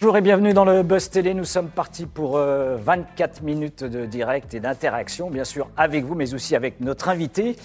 Bonjour 0.00 0.16
et 0.16 0.20
bienvenue 0.20 0.52
dans 0.52 0.64
le 0.64 0.82
Buzz 0.82 1.10
Télé. 1.10 1.32
Nous 1.32 1.44
sommes 1.44 1.68
partis 1.68 2.06
pour 2.06 2.36
euh, 2.36 2.76
24 2.76 3.42
minutes 3.42 3.84
de 3.84 4.04
direct 4.04 4.52
et 4.54 4.60
d'interaction, 4.60 5.30
bien 5.30 5.44
sûr 5.44 5.70
avec 5.76 6.04
vous, 6.04 6.16
mais 6.16 6.34
aussi 6.34 6.56
avec 6.56 6.80
notre 6.80 7.08
invité. 7.08 7.56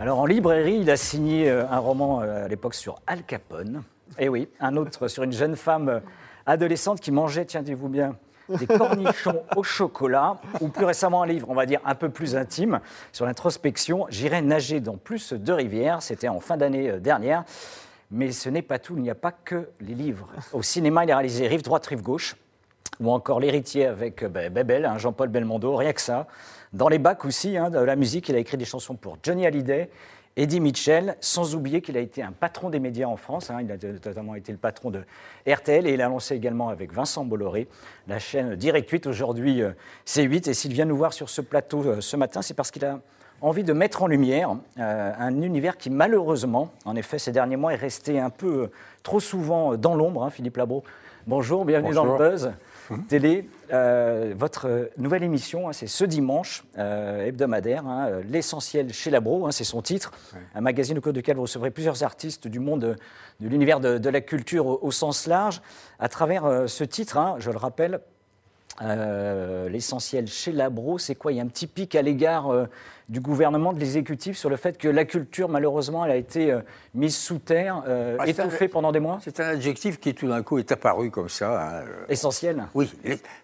Alors 0.00 0.18
en 0.18 0.24
librairie, 0.24 0.78
il 0.80 0.90
a 0.90 0.96
signé 0.96 1.50
euh, 1.50 1.66
un 1.70 1.78
roman 1.78 2.22
euh, 2.22 2.46
à 2.46 2.48
l'époque 2.48 2.74
sur 2.74 3.02
Al 3.06 3.22
Capone. 3.22 3.82
Et 4.18 4.30
oui, 4.30 4.48
un 4.58 4.76
autre 4.76 5.08
sur 5.08 5.22
une 5.22 5.32
jeune 5.32 5.56
femme 5.56 5.88
euh, 5.88 6.00
adolescente 6.46 7.00
qui 7.00 7.12
mangeait, 7.12 7.44
tiens-vous 7.44 7.88
bien, 7.88 8.16
des 8.56 8.66
cornichons 8.66 9.42
au 9.56 9.62
chocolat, 9.62 10.36
ou 10.60 10.68
plus 10.68 10.84
récemment 10.84 11.22
un 11.22 11.26
livre, 11.26 11.48
on 11.50 11.54
va 11.54 11.66
dire 11.66 11.80
un 11.84 11.94
peu 11.94 12.08
plus 12.08 12.36
intime, 12.36 12.80
sur 13.12 13.26
l'introspection. 13.26 14.06
J'irai 14.10 14.42
nager 14.42 14.80
dans 14.80 14.96
plus 14.96 15.32
de 15.32 15.52
rivières. 15.52 16.02
C'était 16.02 16.28
en 16.28 16.40
fin 16.40 16.56
d'année 16.56 16.90
euh, 16.90 16.98
dernière. 16.98 17.44
Mais 18.10 18.32
ce 18.32 18.48
n'est 18.48 18.62
pas 18.62 18.78
tout, 18.78 18.96
il 18.96 19.02
n'y 19.02 19.10
a 19.10 19.14
pas 19.14 19.32
que 19.32 19.68
les 19.80 19.94
livres. 19.94 20.28
Au 20.52 20.62
cinéma, 20.62 21.04
il 21.04 21.12
a 21.12 21.16
réalisé 21.16 21.46
Rive 21.46 21.62
droite, 21.62 21.86
Rive 21.86 22.02
gauche, 22.02 22.34
ou 22.98 23.10
encore 23.10 23.38
L'héritier 23.38 23.86
avec 23.86 24.22
euh, 24.22 24.28
ben, 24.28 24.52
Bebel, 24.52 24.84
hein, 24.84 24.98
Jean-Paul 24.98 25.28
Belmondo, 25.28 25.76
rien 25.76 25.92
que 25.92 26.00
ça. 26.00 26.26
Dans 26.72 26.88
les 26.88 26.98
bacs 26.98 27.24
aussi, 27.24 27.56
hein, 27.56 27.70
de 27.70 27.78
la 27.78 27.96
musique, 27.96 28.28
il 28.28 28.34
a 28.34 28.38
écrit 28.38 28.56
des 28.56 28.64
chansons 28.64 28.94
pour 28.94 29.18
Johnny 29.22 29.46
Hallyday, 29.46 29.90
Eddie 30.36 30.60
Mitchell, 30.60 31.16
sans 31.20 31.54
oublier 31.54 31.82
qu'il 31.82 31.96
a 31.96 32.00
été 32.00 32.22
un 32.22 32.32
patron 32.32 32.70
des 32.70 32.78
médias 32.78 33.06
en 33.06 33.16
France. 33.16 33.50
hein. 33.50 33.58
il 33.62 33.70
a 33.72 33.76
notamment 33.76 34.34
été 34.36 34.52
le 34.52 34.58
patron 34.58 34.90
de 34.90 35.02
RTL 35.46 35.86
et 35.86 35.92
il 35.94 36.00
a 36.00 36.08
lancé 36.08 36.34
également 36.34 36.68
avec 36.68 36.92
Vincent 36.92 37.24
Bolloré 37.24 37.68
la 38.08 38.18
chaîne 38.18 38.54
Direct 38.54 38.88
8, 38.88 39.06
aujourd'hui 39.06 39.60
euh, 39.62 39.72
C8. 40.06 40.48
Et 40.48 40.54
s'il 40.54 40.72
vient 40.72 40.84
nous 40.84 40.96
voir 40.96 41.12
sur 41.12 41.28
ce 41.28 41.40
plateau 41.40 41.82
euh, 41.84 42.00
ce 42.00 42.16
matin, 42.16 42.42
c'est 42.42 42.54
parce 42.54 42.70
qu'il 42.70 42.84
a 42.84 43.00
envie 43.42 43.64
de 43.64 43.72
mettre 43.72 44.02
en 44.02 44.06
lumière 44.06 44.56
euh, 44.78 45.12
un 45.18 45.42
univers 45.42 45.76
qui 45.76 45.90
malheureusement, 45.90 46.70
en 46.84 46.94
effet, 46.94 47.18
ces 47.18 47.32
derniers 47.32 47.56
mois 47.56 47.72
est 47.72 47.76
resté 47.76 48.20
un 48.20 48.30
peu 48.30 48.62
euh, 48.62 48.70
trop 49.02 49.20
souvent 49.20 49.76
dans 49.76 49.94
l'ombre. 49.94 50.24
hein, 50.24 50.30
Philippe 50.30 50.56
Labro, 50.58 50.84
bonjour, 51.26 51.64
bienvenue 51.64 51.92
dans 51.92 52.04
le. 52.04 52.16
Buzz 52.16 52.52
Télé. 53.08 53.48
Euh, 53.72 54.34
votre 54.36 54.90
nouvelle 54.96 55.22
émission, 55.22 55.68
hein, 55.68 55.72
c'est 55.72 55.86
ce 55.86 56.04
dimanche 56.04 56.64
euh, 56.78 57.26
hebdomadaire, 57.26 57.86
hein, 57.86 58.20
L'essentiel 58.28 58.92
chez 58.92 59.10
Labro, 59.10 59.46
hein, 59.46 59.52
c'est 59.52 59.64
son 59.64 59.82
titre, 59.82 60.12
un 60.54 60.60
magazine 60.60 60.98
au 60.98 61.00
cours 61.00 61.12
duquel 61.12 61.36
vous 61.36 61.42
recevrez 61.42 61.70
plusieurs 61.70 62.02
artistes 62.02 62.48
du 62.48 62.58
monde 62.58 62.96
de 63.40 63.48
l'univers 63.48 63.80
de, 63.80 63.98
de 63.98 64.10
la 64.10 64.20
culture 64.20 64.66
au, 64.66 64.78
au 64.82 64.90
sens 64.90 65.26
large. 65.26 65.62
À 65.98 66.08
travers 66.08 66.44
euh, 66.44 66.66
ce 66.66 66.84
titre, 66.84 67.36
je 67.38 67.50
le 67.50 67.58
rappelle, 67.58 68.00
euh, 68.82 69.68
l'essentiel 69.68 70.26
chez 70.26 70.52
Labro, 70.52 70.98
c'est 70.98 71.14
quoi? 71.14 71.32
Il 71.32 71.36
y 71.36 71.40
a 71.40 71.42
un 71.42 71.48
petit 71.48 71.66
pic 71.66 71.94
à 71.94 72.02
l'égard 72.02 72.50
euh, 72.50 72.66
du 73.08 73.20
gouvernement, 73.20 73.72
de 73.72 73.78
l'exécutif, 73.80 74.36
sur 74.38 74.48
le 74.50 74.56
fait 74.56 74.78
que 74.78 74.88
la 74.88 75.04
culture, 75.04 75.48
malheureusement, 75.48 76.04
elle 76.04 76.12
a 76.12 76.16
été 76.16 76.52
euh, 76.52 76.60
mise 76.94 77.16
sous 77.16 77.38
terre, 77.38 77.82
Ah, 78.18 78.26
étouffée 78.26 78.66
un- 78.66 78.68
pendant 78.68 78.92
des 78.92 79.00
mois. 79.00 79.18
C'est 79.22 79.40
un 79.40 79.48
adjectif 79.48 79.98
qui 80.00 80.14
tout 80.14 80.28
d'un 80.28 80.42
coup 80.42 80.58
est 80.58 80.70
apparu 80.72 81.10
comme 81.10 81.28
ça. 81.28 81.80
hein, 81.80 81.84
Essentiel. 82.08 82.64
Oui, 82.74 82.90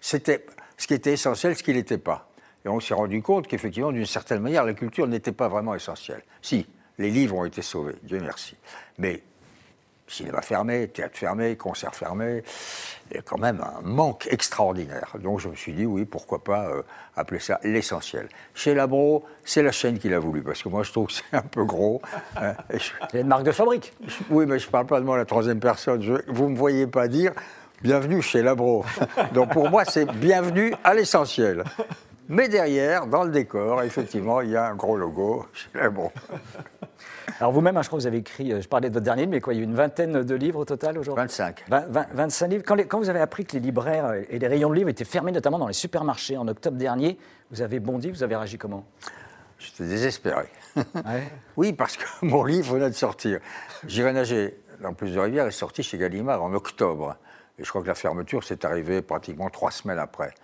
c'était 0.01 0.47
ce 0.77 0.87
qui 0.87 0.95
était 0.95 1.13
essentiel, 1.13 1.57
ce 1.57 1.63
qui 1.63 1.73
n'était 1.73 1.99
pas. 1.99 2.29
Et 2.65 2.69
on 2.69 2.81
s'est 2.81 2.95
rendu 2.95 3.23
compte 3.23 3.47
qu'effectivement, 3.47 3.93
d'une 3.93 4.07
certaine 4.07 4.41
manière, 4.41 4.65
la 4.65 4.75
culture 4.75 5.07
n'était 5.07 5.33
pas 5.33 5.49
vraiment 5.49 5.75
essentielle. 5.75 6.23
Si, 6.43 6.67
les 6.99 7.11
livres 7.11 7.37
ont 7.37 7.45
été 7.45 7.63
sauvés, 7.63 7.95
Dieu 8.03 8.19
merci. 8.21 8.57
Mais 8.99 9.23
cinéma 10.09 10.41
fermé, 10.43 10.89
théâtre 10.89 11.17
fermé, 11.17 11.57
concert 11.57 11.95
fermé, 11.95 12.43
il 13.11 13.17
y 13.17 13.19
a 13.19 13.23
quand 13.23 13.39
même 13.39 13.61
un 13.61 13.81
manque 13.83 14.27
extraordinaire. 14.31 15.13
Donc 15.21 15.41
je 15.41 15.49
me 15.49 15.55
suis 15.57 15.73
dit, 15.73 15.85
oui, 15.87 16.05
pourquoi 16.05 16.43
pas 16.45 16.67
euh, 16.69 16.83
appeler 17.17 17.41
ça 17.41 17.59
l'essentiel. 17.65 18.29
Chez 18.55 18.75
Labro, 18.75 19.25
c'est 19.45 19.63
la 19.63 19.73
chaîne 19.73 19.99
qui 19.99 20.09
l'a 20.09 20.19
voulu, 20.19 20.43
parce 20.43 20.63
que 20.63 20.69
moi 20.69 20.83
je 20.83 20.93
trouve 20.93 21.07
que 21.09 21.13
c'est 21.15 21.37
un 21.37 21.43
peu 21.43 21.65
gros. 21.65 22.01
et 22.73 22.79
je- 22.79 22.91
C'est 23.11 23.21
une 23.21 23.27
marque 23.29 23.45
de 23.45 23.53
fabrique. 23.53 23.93
oui, 24.31 24.45
mais 24.47 24.59
je 24.59 24.67
ne 24.67 24.71
parle 24.71 24.87
pas 24.87 25.01
de 25.01 25.05
moi 25.05 25.17
à 25.17 25.19
la 25.19 25.25
troisième 25.25 25.61
personne. 25.61 26.03
Je- 26.03 26.23
vous 26.29 26.45
ne 26.45 26.51
me 26.51 26.57
voyez 26.57 26.87
pas 26.87 27.09
dire 27.09 27.33
bienvenue 27.83 28.23
chez 28.23 28.43
Labro. 28.43 28.85
Donc 29.35 29.53
pour 29.53 29.69
moi, 29.71 29.85
c'est 29.85 30.07
bienvenue 30.07 30.75
à 30.85 30.95
l'essentiel. 30.95 31.63
Mais 32.29 32.49
derrière, 32.49 33.07
dans 33.07 33.25
le 33.25 33.31
décor, 33.31 33.83
effectivement, 33.83 34.41
il 34.41 34.51
y 34.51 34.57
a 34.57 34.67
un 34.67 34.75
gros 34.75 34.97
logo 34.97 35.47
Labro. 35.75 36.11
Alors 37.41 37.53
vous-même, 37.53 37.77
hein, 37.77 37.83
je 37.83 37.89
crois 37.89 37.99
que 37.99 38.03
vous 38.03 38.07
avez 38.07 38.19
écrit, 38.19 38.53
euh, 38.53 38.61
je 38.63 38.69
parlais 38.69 38.89
de 38.89 38.95
votre 38.95 39.05
dernier, 39.05 39.27
mais 39.27 39.41
quoi, 39.41 39.53
il 39.53 39.59
y 39.59 39.61
a 39.61 39.65
une 39.65 39.75
vingtaine 39.75 40.23
de 40.23 40.35
livres 40.35 40.61
au 40.61 40.65
total 40.65 40.99
aujourd'hui? 40.99 41.23
25. 41.23 41.65
20 41.69 41.81
20 41.89 42.07
25 42.15 42.47
livres. 42.49 42.65
Quand, 42.67 42.75
les- 42.75 42.87
quand 42.87 42.99
vous 42.99 43.11
avez 43.11 43.21
appris 43.21 43.45
que 43.45 43.53
les 43.53 43.61
libraires 43.61 44.13
et 44.31 44.39
les 44.39 44.47
rayons 44.49 44.71
de 44.71 44.75
livres 44.75 44.89
étaient 44.89 45.05
fermés, 45.05 45.33
notamment 45.33 45.59
dans 45.59 45.67
les 45.69 45.73
supermarchés 45.75 46.37
en 46.39 46.49
octobre 46.49 46.77
dernier, 46.79 47.19
vous 47.51 47.63
avez 47.63 47.79
bondi, 47.79 48.11
vous 48.11 48.23
avez 48.23 48.37
réagi 48.37 48.57
comment? 48.59 48.85
J'étais 49.59 49.85
désespéré. 49.85 50.47
Ouais. 50.77 50.83
Oui, 51.57 51.73
parce 51.73 51.97
que 51.97 52.05
mon 52.23 52.45
livre 52.45 52.75
venait 52.75 52.91
de 52.91 52.95
sortir. 52.95 53.41
J'irai 53.87 54.13
nager 54.13 54.59
dans 54.83 54.93
plus 54.95 55.15
de 55.15 55.19
rivières 55.21 55.47
est 55.47 55.51
sorti 55.53 55.83
chez 55.83 55.97
Gallimard 55.99 56.43
en 56.43 56.53
octobre. 56.55 57.17
Et 57.59 57.65
je 57.65 57.69
crois 57.71 57.81
que 57.83 57.87
la 57.87 57.95
fermeture 57.95 58.45
s'est 58.45 58.67
arrivée 58.67 59.01
pratiquement 59.01 59.49
trois 59.49 59.71
semaines 59.71 59.99
après. 59.99 60.35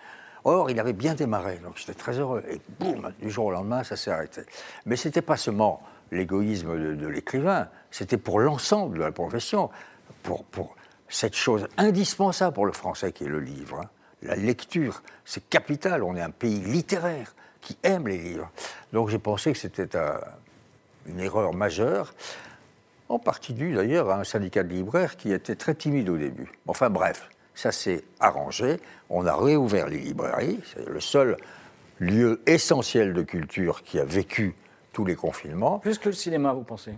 Or, 0.45 0.71
il 0.71 0.81
avait 0.81 0.93
bien 0.93 1.15
démarré, 1.15 1.57
donc 1.63 1.77
j'étais 1.77 1.95
très 1.95 2.19
heureux. 2.19 2.43
Et 2.51 2.61
boum, 2.81 3.13
du 3.21 3.31
jour 3.31 3.47
au 3.47 3.51
lendemain, 3.53 3.85
ça 3.85 3.97
s'est 3.97 4.11
arrêté. 4.11 4.43
Mais 4.87 4.97
ce 4.97 5.09
n'était 5.09 5.23
pas 5.23 5.37
seulement 5.37 5.83
l'égoïsme 6.11 6.97
de, 6.97 7.07
l'écrivain, 7.07 7.69
c'était 7.91 8.17
pour 8.19 8.41
l'ensemble 8.41 8.99
de 8.99 9.03
la 9.05 9.13
profession, 9.13 9.71
pour, 10.23 10.45
pour 10.45 10.75
cette 11.09 11.35
chose 11.37 11.69
indispensable 11.77 12.55
pour 12.55 12.67
le 12.67 12.73
français 12.73 13.13
qui 13.13 13.25
est 13.25 13.29
le 13.29 13.41
livre. 13.41 13.81
hein. 13.83 13.89
La 14.23 14.37
lecture, 14.37 15.03
c'est 15.25 15.49
capital. 15.49 16.03
On 16.03 16.15
est 16.17 16.21
un 16.21 16.31
pays 16.31 16.61
littéraire 16.61 17.35
qui 17.61 17.77
aime 17.83 18.07
les 18.09 18.19
livres. 18.19 18.51
Donc 18.93 19.09
j'ai 19.09 19.19
pensé 19.19 19.53
que 19.53 19.59
c'était 19.59 19.97
un- 19.97 20.21
une 21.07 21.19
erreur 21.21 21.53
majeure, 21.55 22.15
en 23.09 23.19
partie 23.19 23.53
due 23.53 23.75
d'ailleurs 23.75 24.11
à 24.11 24.21
un 24.21 24.25
syndicat 24.25 24.63
de 24.63 24.69
libraires 24.69 25.17
qui 25.17 25.33
était 25.33 25.57
très 25.57 25.75
timide 25.75 26.09
au 26.09 26.17
début. 26.17 26.51
Enfin 26.67 26.89
bref, 26.89 27.29
ça 27.55 27.73
s'est 27.73 28.05
arrangé. 28.21 28.79
On 29.11 29.27
a 29.27 29.35
réouvert 29.37 29.89
les 29.89 29.99
librairies. 29.99 30.61
C'est 30.73 30.89
le 30.89 31.01
seul 31.01 31.37
lieu 31.99 32.41
essentiel 32.47 33.13
de 33.13 33.23
culture 33.23 33.83
qui 33.83 33.99
a 33.99 34.05
vécu 34.05 34.55
tous 34.93 35.05
les 35.05 35.15
confinements. 35.17 35.79
Plus 35.79 35.99
que 35.99 36.09
le 36.09 36.15
cinéma, 36.15 36.53
vous 36.53 36.65
pensez? 36.65 36.95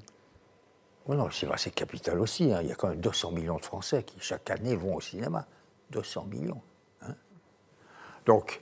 Oh 1.06 1.14
non, 1.14 1.26
le 1.26 1.32
cinéma, 1.32 1.56
c'est 1.58 1.70
capital 1.70 2.18
aussi. 2.20 2.52
hein. 2.52 2.60
Il 2.62 2.68
y 2.68 2.72
a 2.72 2.74
quand 2.74 2.88
même 2.88 3.00
200 3.00 3.32
millions 3.32 3.56
de 3.56 3.62
Français 3.64 4.02
qui, 4.02 4.16
chaque 4.20 4.50
année, 4.50 4.74
vont 4.74 4.96
au 4.96 5.00
cinéma. 5.00 5.46
200 5.90 6.26
millions. 6.30 6.62
hein. 7.02 7.14
Donc, 8.26 8.60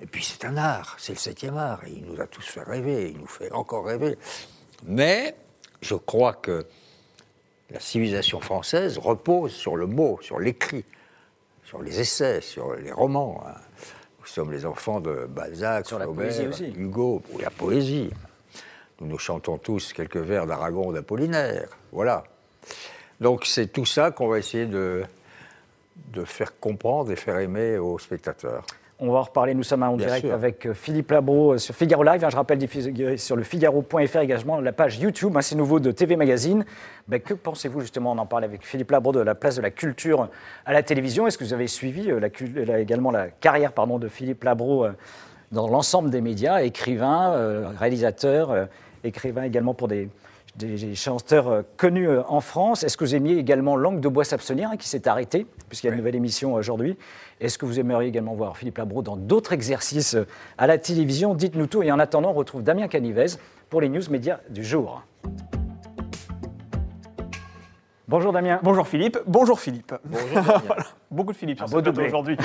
et 0.00 0.06
puis 0.06 0.22
c'est 0.22 0.44
un 0.44 0.56
art, 0.56 0.96
c'est 0.98 1.12
le 1.12 1.18
septième 1.18 1.56
art. 1.56 1.82
Et 1.86 1.90
il 1.92 2.04
nous 2.04 2.20
a 2.20 2.26
tous 2.26 2.46
fait 2.46 2.62
rêver, 2.62 3.10
il 3.10 3.18
nous 3.18 3.26
fait 3.26 3.50
encore 3.52 3.86
rêver. 3.86 4.18
Mais 4.84 5.34
je 5.80 5.94
crois 5.94 6.34
que 6.34 6.66
la 7.70 7.80
civilisation 7.80 8.40
française 8.40 8.98
repose 8.98 9.52
sur 9.52 9.76
le 9.76 9.86
mot, 9.86 10.18
sur 10.22 10.38
l'écrit, 10.38 10.84
sur 11.68 11.82
les 11.82 12.00
essais, 12.00 12.40
sur 12.40 12.74
les 12.76 12.90
romans. 12.92 13.42
hein. 13.46 13.52
Nous 14.20 14.26
sommes 14.26 14.52
les 14.52 14.64
enfants 14.64 15.00
de 15.00 15.26
Balzac, 15.26 15.86
Sur 15.86 15.98
la 15.98 16.06
Flaubert. 16.06 16.32
Hugo, 16.74 17.22
ou 17.30 17.38
la 17.38 17.50
poésie. 17.50 18.10
Nous 19.00 19.06
nous 19.06 19.18
chantons 19.18 19.58
tous 19.58 19.92
quelques 19.92 20.16
vers 20.16 20.46
d'Aragon 20.46 20.88
ou 20.88 20.92
d'Apollinaire. 20.94 21.68
Voilà. 21.92 22.24
Donc 23.20 23.44
c'est 23.44 23.66
tout 23.66 23.84
ça 23.84 24.10
qu'on 24.12 24.28
va 24.28 24.38
essayer 24.38 24.64
de, 24.64 25.04
de 26.12 26.24
faire 26.24 26.58
comprendre 26.58 27.12
et 27.12 27.16
faire 27.16 27.38
aimer 27.38 27.76
aux 27.76 27.98
spectateurs. 27.98 28.64
On 29.00 29.12
va 29.12 29.18
en 29.20 29.22
reparler. 29.22 29.54
Nous 29.54 29.62
sommes 29.62 29.84
en 29.84 29.94
Bien 29.96 30.06
direct 30.06 30.26
sûr. 30.26 30.34
avec 30.34 30.66
euh, 30.66 30.74
Philippe 30.74 31.12
Labro 31.12 31.52
euh, 31.52 31.58
sur 31.58 31.72
Figaro 31.72 32.02
Live. 32.02 32.24
hein, 32.24 32.30
Je 32.30 32.36
rappelle 32.36 32.58
diffusé 32.58 33.16
sur 33.16 33.36
le 33.36 33.44
Figaro.fr 33.44 34.18
également, 34.18 34.60
la 34.60 34.72
page 34.72 34.98
YouTube, 34.98 35.36
hein, 35.36 35.40
c'est 35.40 35.54
nouveau 35.54 35.78
de 35.78 35.92
TV 35.92 36.16
Magazine. 36.16 36.64
Ben, 37.06 37.20
que 37.20 37.34
pensez-vous 37.34 37.80
justement 37.82 38.10
On 38.12 38.18
en 38.18 38.26
parle 38.26 38.42
avec 38.42 38.64
Philippe 38.64 38.90
Labro 38.90 39.12
de 39.12 39.20
la 39.20 39.36
place 39.36 39.54
de 39.54 39.62
la 39.62 39.70
culture 39.70 40.28
à 40.66 40.72
la 40.72 40.82
télévision. 40.82 41.28
Est-ce 41.28 41.38
que 41.38 41.44
vous 41.44 41.52
avez 41.54 41.68
suivi 41.68 42.10
euh, 42.10 42.18
la 42.18 42.78
également 42.80 43.12
la 43.12 43.28
carrière 43.28 43.72
pardon, 43.72 43.98
de 44.00 44.08
Philippe 44.08 44.42
Labro 44.42 44.84
euh, 44.86 44.92
dans 45.52 45.68
l'ensemble 45.68 46.10
des 46.10 46.20
médias, 46.20 46.60
écrivain, 46.62 47.32
euh, 47.34 47.68
réalisateur, 47.78 48.50
euh, 48.50 48.64
écrivain 49.04 49.44
également 49.44 49.74
pour 49.74 49.86
des, 49.88 50.08
des- 50.58 50.76
des 50.76 50.94
chanteurs 50.94 51.48
euh, 51.48 51.62
connus 51.76 52.08
euh, 52.08 52.22
en 52.28 52.40
France. 52.40 52.82
Est-ce 52.82 52.96
que 52.96 53.04
vous 53.04 53.14
aimiez 53.14 53.36
également 53.38 53.76
Langue 53.76 54.00
de 54.00 54.08
bois 54.08 54.24
saxonnière 54.24 54.70
hein, 54.72 54.76
qui 54.76 54.88
s'est 54.88 55.06
arrêtée, 55.08 55.46
puisqu'il 55.68 55.86
y 55.86 55.90
a 55.90 55.92
une 55.92 55.98
nouvelle 55.98 56.16
émission 56.16 56.54
aujourd'hui 56.54 56.96
Est-ce 57.40 57.56
que 57.58 57.64
vous 57.66 57.78
aimeriez 57.78 58.08
également 58.08 58.34
voir 58.34 58.56
Philippe 58.56 58.78
Labro 58.78 59.02
dans 59.02 59.16
d'autres 59.16 59.52
exercices 59.52 60.14
euh, 60.14 60.26
à 60.58 60.66
la 60.66 60.76
télévision? 60.78 61.34
Dites-nous 61.34 61.66
tout. 61.68 61.82
Et 61.82 61.92
en 61.92 61.98
attendant, 61.98 62.30
on 62.30 62.34
retrouve 62.34 62.62
Damien 62.62 62.88
Canivez 62.88 63.26
pour 63.70 63.80
les 63.80 63.88
news 63.88 64.02
médias 64.10 64.38
du 64.50 64.64
jour. 64.64 65.02
Bonjour 68.08 68.32
Damien. 68.32 68.58
Bonjour 68.62 68.88
Philippe. 68.88 69.18
Bonjour 69.26 69.60
Philippe. 69.60 69.94
Bonjour, 70.04 70.28
Damien. 70.42 70.60
Beaucoup 71.10 71.32
de 71.32 71.38
Philippe 71.38 71.62
Un 71.62 71.66
sur 71.66 71.80
beau 71.80 71.90
ce 71.94 72.00
aujourd'hui. 72.02 72.36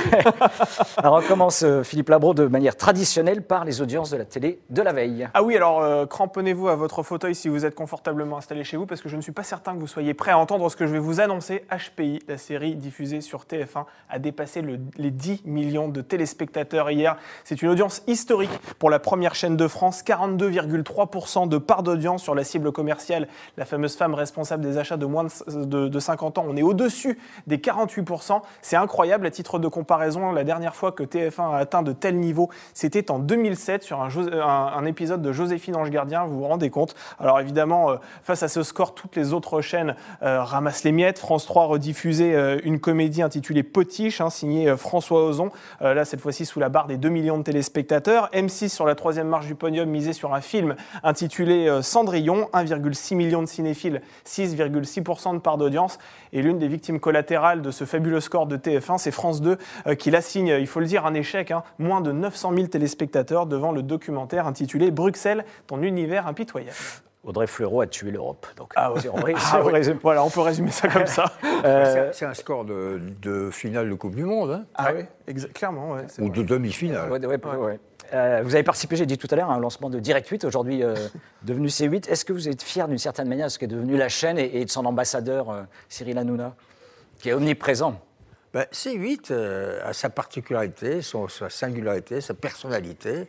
Alors 0.97 1.21
on 1.21 1.27
commence 1.27 1.63
euh, 1.63 1.83
Philippe 1.83 2.07
Labro 2.07 2.33
de 2.33 2.45
manière 2.47 2.77
traditionnelle 2.77 3.41
par 3.41 3.65
les 3.65 3.81
audiences 3.81 4.09
de 4.09 4.15
la 4.15 4.23
télé 4.23 4.61
de 4.69 4.81
la 4.81 4.93
veille. 4.93 5.27
Ah 5.33 5.43
oui, 5.43 5.57
alors 5.57 5.81
euh, 5.81 6.05
cramponnez-vous 6.05 6.69
à 6.69 6.75
votre 6.75 7.03
fauteuil 7.03 7.35
si 7.35 7.49
vous 7.49 7.65
êtes 7.65 7.75
confortablement 7.75 8.37
installé 8.37 8.63
chez 8.63 8.77
vous, 8.77 8.85
parce 8.85 9.01
que 9.01 9.09
je 9.09 9.17
ne 9.17 9.21
suis 9.21 9.33
pas 9.33 9.43
certain 9.43 9.73
que 9.75 9.79
vous 9.79 9.87
soyez 9.87 10.13
prêt 10.13 10.31
à 10.31 10.37
entendre 10.37 10.69
ce 10.71 10.77
que 10.77 10.87
je 10.87 10.93
vais 10.93 10.99
vous 10.99 11.19
annoncer. 11.19 11.65
HPI, 11.71 12.19
la 12.29 12.37
série 12.37 12.75
diffusée 12.75 13.19
sur 13.19 13.41
TF1, 13.43 13.83
a 14.09 14.19
dépassé 14.19 14.61
le- 14.61 14.79
les 14.95 15.11
10 15.11 15.41
millions 15.43 15.89
de 15.89 15.99
téléspectateurs 16.01 16.89
hier. 16.89 17.17
C'est 17.43 17.61
une 17.63 17.69
audience 17.69 18.01
historique 18.07 18.51
pour 18.79 18.89
la 18.89 18.99
première 18.99 19.35
chaîne 19.35 19.57
de 19.57 19.67
France, 19.67 20.03
42,3% 20.03 21.49
de 21.49 21.57
part 21.57 21.83
d'audience 21.83 22.23
sur 22.23 22.33
la 22.33 22.45
cible 22.45 22.71
commerciale, 22.71 23.27
la 23.57 23.65
fameuse 23.65 23.97
femme 23.97 24.13
responsable 24.13 24.63
des 24.63 24.77
achats 24.77 24.95
de 24.97 25.05
moins 25.05 25.25
de, 25.25 25.65
de- 25.65 25.87
de 25.89 25.99
50 25.99 26.37
ans. 26.37 26.45
On 26.47 26.55
est 26.55 26.61
au-dessus 26.63 27.19
des 27.45 27.57
48%. 27.57 28.41
C'est 28.61 28.75
incroyable. 28.75 29.25
À 29.25 29.31
titre 29.31 29.59
de 29.59 29.67
comparaison, 29.67 30.31
la 30.31 30.43
dernière 30.43 30.75
fois 30.75 30.91
que 30.91 31.03
TF1 31.03 31.53
a 31.53 31.57
atteint 31.57 31.83
de 31.83 31.91
tels 31.91 32.17
niveaux, 32.17 32.49
c'était 32.73 33.11
en 33.11 33.19
2007 33.19 33.83
sur 33.83 34.01
un, 34.01 34.85
épisode 34.85 35.21
de 35.21 35.31
Joséphine 35.31 35.75
Ange 35.75 35.89
Gardien. 35.89 36.25
Vous 36.25 36.39
vous 36.39 36.47
rendez 36.47 36.69
compte 36.69 36.95
Alors 37.19 37.39
évidemment, 37.39 37.91
euh, 37.91 37.95
face 38.21 38.43
à 38.43 38.47
ce 38.47 38.63
score, 38.63 38.93
toutes 38.93 39.15
les 39.15 39.33
autres 39.33 39.61
chaînes 39.61 39.95
euh, 40.21 40.43
ramassent 40.43 40.83
les 40.83 40.91
miettes. 40.91 41.19
France 41.19 41.45
3 41.45 41.65
rediffusait 41.65 42.35
euh, 42.35 42.59
une 42.63 42.79
comédie 42.79 43.21
intitulée 43.21 43.63
Potiche, 43.63 44.21
hein, 44.21 44.29
signée 44.29 44.75
François 44.77 45.25
Ozon. 45.25 45.51
Là, 45.81 46.05
cette 46.05 46.21
fois-ci 46.21 46.45
sous 46.45 46.59
la 46.59 46.69
barre 46.69 46.87
des 46.87 46.97
2 46.97 47.09
millions 47.09 47.37
de 47.37 47.43
téléspectateurs. 47.43 48.29
M6 48.33 48.69
sur 48.69 48.85
la 48.85 48.95
troisième 48.95 49.27
marche 49.27 49.47
du 49.47 49.55
podium 49.55 49.89
misait 49.89 50.13
sur 50.13 50.33
un 50.33 50.41
film 50.41 50.75
intitulé 51.03 51.79
Cendrillon, 51.81 52.49
1,6 52.53 53.15
million 53.15 53.41
de 53.41 53.47
cinéphiles, 53.47 54.01
6,6% 54.25 55.33
de 55.33 55.39
part 55.39 55.57
d'audience. 55.57 55.99
Et 56.33 56.41
l'une 56.41 56.57
des 56.59 56.67
victimes 56.67 56.99
collatérales 56.99 57.61
de 57.61 57.71
ce 57.71 57.85
fabuleux 57.85 58.19
score 58.19 58.47
de 58.47 58.57
TF1, 58.57 58.97
c'est 58.97 59.11
France 59.11 59.39
2 59.41 59.57
euh, 59.87 59.95
qui 59.95 60.11
l'assigne, 60.11 60.47
il 60.59 60.67
faut 60.67 60.79
le 60.79 60.85
dire, 60.87 61.05
un 61.05 61.13
échec. 61.13 61.51
hein. 61.51 61.63
moins 61.79 62.01
de 62.01 62.11
900 62.11 62.53
000 62.55 62.67
téléspectateurs 62.67 63.45
devant 63.45 63.71
le 63.71 63.83
documentaire 63.83 64.47
intitulé 64.47 64.91
Bruxelles, 64.91 65.45
ton 65.67 65.81
univers 65.83 66.27
impitoyable. 66.27 66.75
Audrey 67.23 67.47
Fleurot 67.47 67.79
a 67.81 67.87
tué 67.87 68.11
l'Europe. 68.11 68.45
Donc, 68.57 68.73
Ah 68.75 68.91
ouais. 68.91 68.99
si 68.99 69.07
Ah 69.53 69.61
résume. 69.61 69.97
Voilà, 70.03 70.25
on 70.25 70.29
peut 70.29 70.41
résumer 70.41 70.71
ça 70.71 70.89
comme 70.89 71.05
ça. 71.07 71.31
Euh, 71.63 72.09
C'est- 72.11 72.25
un 72.25 72.33
score 72.33 72.65
de, 72.65 72.99
de 73.21 73.49
finale 73.49 73.89
de 73.89 73.93
Coupe 73.93 74.15
du 74.15 74.25
Monde, 74.25 74.51
hein, 74.51 74.65
Ah 74.75 74.89
oui, 74.93 75.35
clairement. 75.53 75.91
Ouais, 75.93 76.01
ou 76.19 76.25
vrai. 76.25 76.29
de 76.37 76.43
demi-finale. 76.43 77.09
Ouais, 77.09 77.25
ouais, 77.25 77.37
ouais. 77.55 77.79
Euh, 78.13 78.41
vous 78.43 78.53
avez 78.53 78.63
participé, 78.63 78.95
j'ai 78.95 79.05
dit 79.07 79.17
tout 79.17 79.27
à 79.31 79.35
l'heure, 79.35 79.49
à 79.49 79.55
un 79.55 79.59
lancement 79.59 79.89
de 79.89 79.99
Direct 79.99 80.27
8, 80.27 80.45
aujourd'hui 80.45 80.83
euh, 80.83 80.95
devenu 81.43 81.67
C8. 81.67 82.07
Est-ce 82.09 82.25
que 82.25 82.33
vous 82.33 82.47
êtes 82.47 82.61
fier 82.61 82.87
d'une 82.87 82.97
certaine 82.99 83.27
manière 83.27 83.47
de 83.47 83.51
ce 83.51 83.57
qu'est 83.57 83.67
devenu 83.67 83.97
la 83.97 84.09
chaîne 84.09 84.37
et, 84.37 84.63
de 84.65 84.69
son 84.69 84.85
ambassadeur, 84.85 85.49
euh, 85.49 85.63
Cyril 85.89 86.17
Hanouna, 86.17 86.55
qui 87.19 87.29
est 87.29 87.33
omniprésent? 87.33 87.99
Ben, 88.53 88.65
C8 88.71 89.31
euh, 89.31 89.79
a 89.83 89.93
sa 89.93 90.09
particularité, 90.09 91.01
son- 91.01 91.27
sa 91.27 91.49
singularité, 91.49 92.21
sa 92.21 92.35
personnalité. 92.35 93.27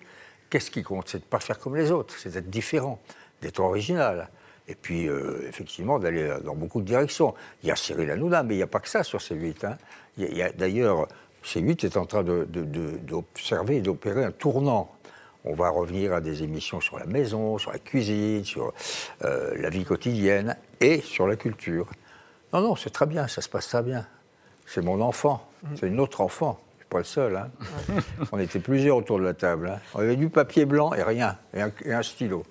Qu'est-ce 0.50 0.70
qui 0.70 0.82
compte? 0.82 1.08
C'est 1.08 1.18
de 1.18 1.24
ne 1.24 1.28
pas 1.28 1.40
faire 1.40 1.58
comme 1.58 1.76
les 1.76 1.90
autres, 1.90 2.14
c'est 2.18 2.30
d'être 2.34 2.50
différent, 2.50 2.98
d'être 3.40 3.60
original. 3.60 4.28
Et 4.68 4.74
puis, 4.74 5.06
effectivement, 5.46 5.98
d'aller 5.98 6.36
dans 6.42 6.54
beaucoup 6.54 6.80
de 6.80 6.86
directions. 6.86 7.34
Il 7.62 7.68
y 7.68 7.72
a 7.72 7.76
Cyril 7.76 8.10
Hanouna, 8.10 8.42
mais 8.42 8.54
il 8.54 8.56
n'y 8.58 8.62
a 8.62 8.66
pas 8.66 8.80
que 8.80 8.88
ça 8.88 9.02
sur 9.02 9.18
C8. 9.18 9.66
hein. 9.66 9.76
Il 10.16 10.34
y 10.34 10.42
a- 10.42 10.52
D'ailleurs, 10.52 11.06
C8 11.44 11.84
est 11.84 11.96
en 11.96 12.06
train 12.06 12.22
d'observer 12.24 13.76
et 13.76 13.80
d'opérer 13.82 14.24
un 14.24 14.30
tournant. 14.30 14.90
On 15.44 15.54
va 15.54 15.68
revenir 15.68 16.14
à 16.14 16.20
des 16.22 16.42
émissions 16.42 16.80
sur 16.80 16.98
la 16.98 17.04
maison, 17.04 17.58
sur 17.58 17.70
la 17.70 17.78
cuisine, 17.78 18.44
sur 18.44 18.72
euh, 19.24 19.54
la 19.58 19.68
vie 19.68 19.84
quotidienne 19.84 20.56
et 20.80 21.00
sur 21.02 21.26
la 21.26 21.36
culture. 21.36 21.86
Non, 22.52 22.60
non, 22.62 22.76
c'est 22.76 22.90
très 22.90 23.04
bien, 23.06 23.28
ça 23.28 23.42
se 23.42 23.48
passe 23.48 23.68
très 23.68 23.82
bien. 23.82 24.06
C'est 24.66 24.80
mon 24.80 25.00
enfant, 25.02 25.46
c'est 25.78 25.90
notre 25.90 26.22
enfant. 26.22 26.58
Je 26.78 26.84
suis 26.84 26.88
pas 26.88 26.98
le 26.98 27.04
seul. 27.04 27.36
hein. 27.36 27.50
On 28.32 28.38
était 28.38 28.58
plusieurs 28.60 28.96
autour 28.96 29.18
de 29.18 29.24
la 29.24 29.34
table. 29.34 29.68
hein. 29.68 29.80
On 29.94 29.98
avait 29.98 30.16
du 30.16 30.30
papier 30.30 30.64
blanc 30.64 30.94
et 30.94 31.02
rien, 31.02 31.36
et 31.52 31.60
un, 31.60 31.70
et 31.84 31.92
un 31.92 32.02
stylo. 32.02 32.44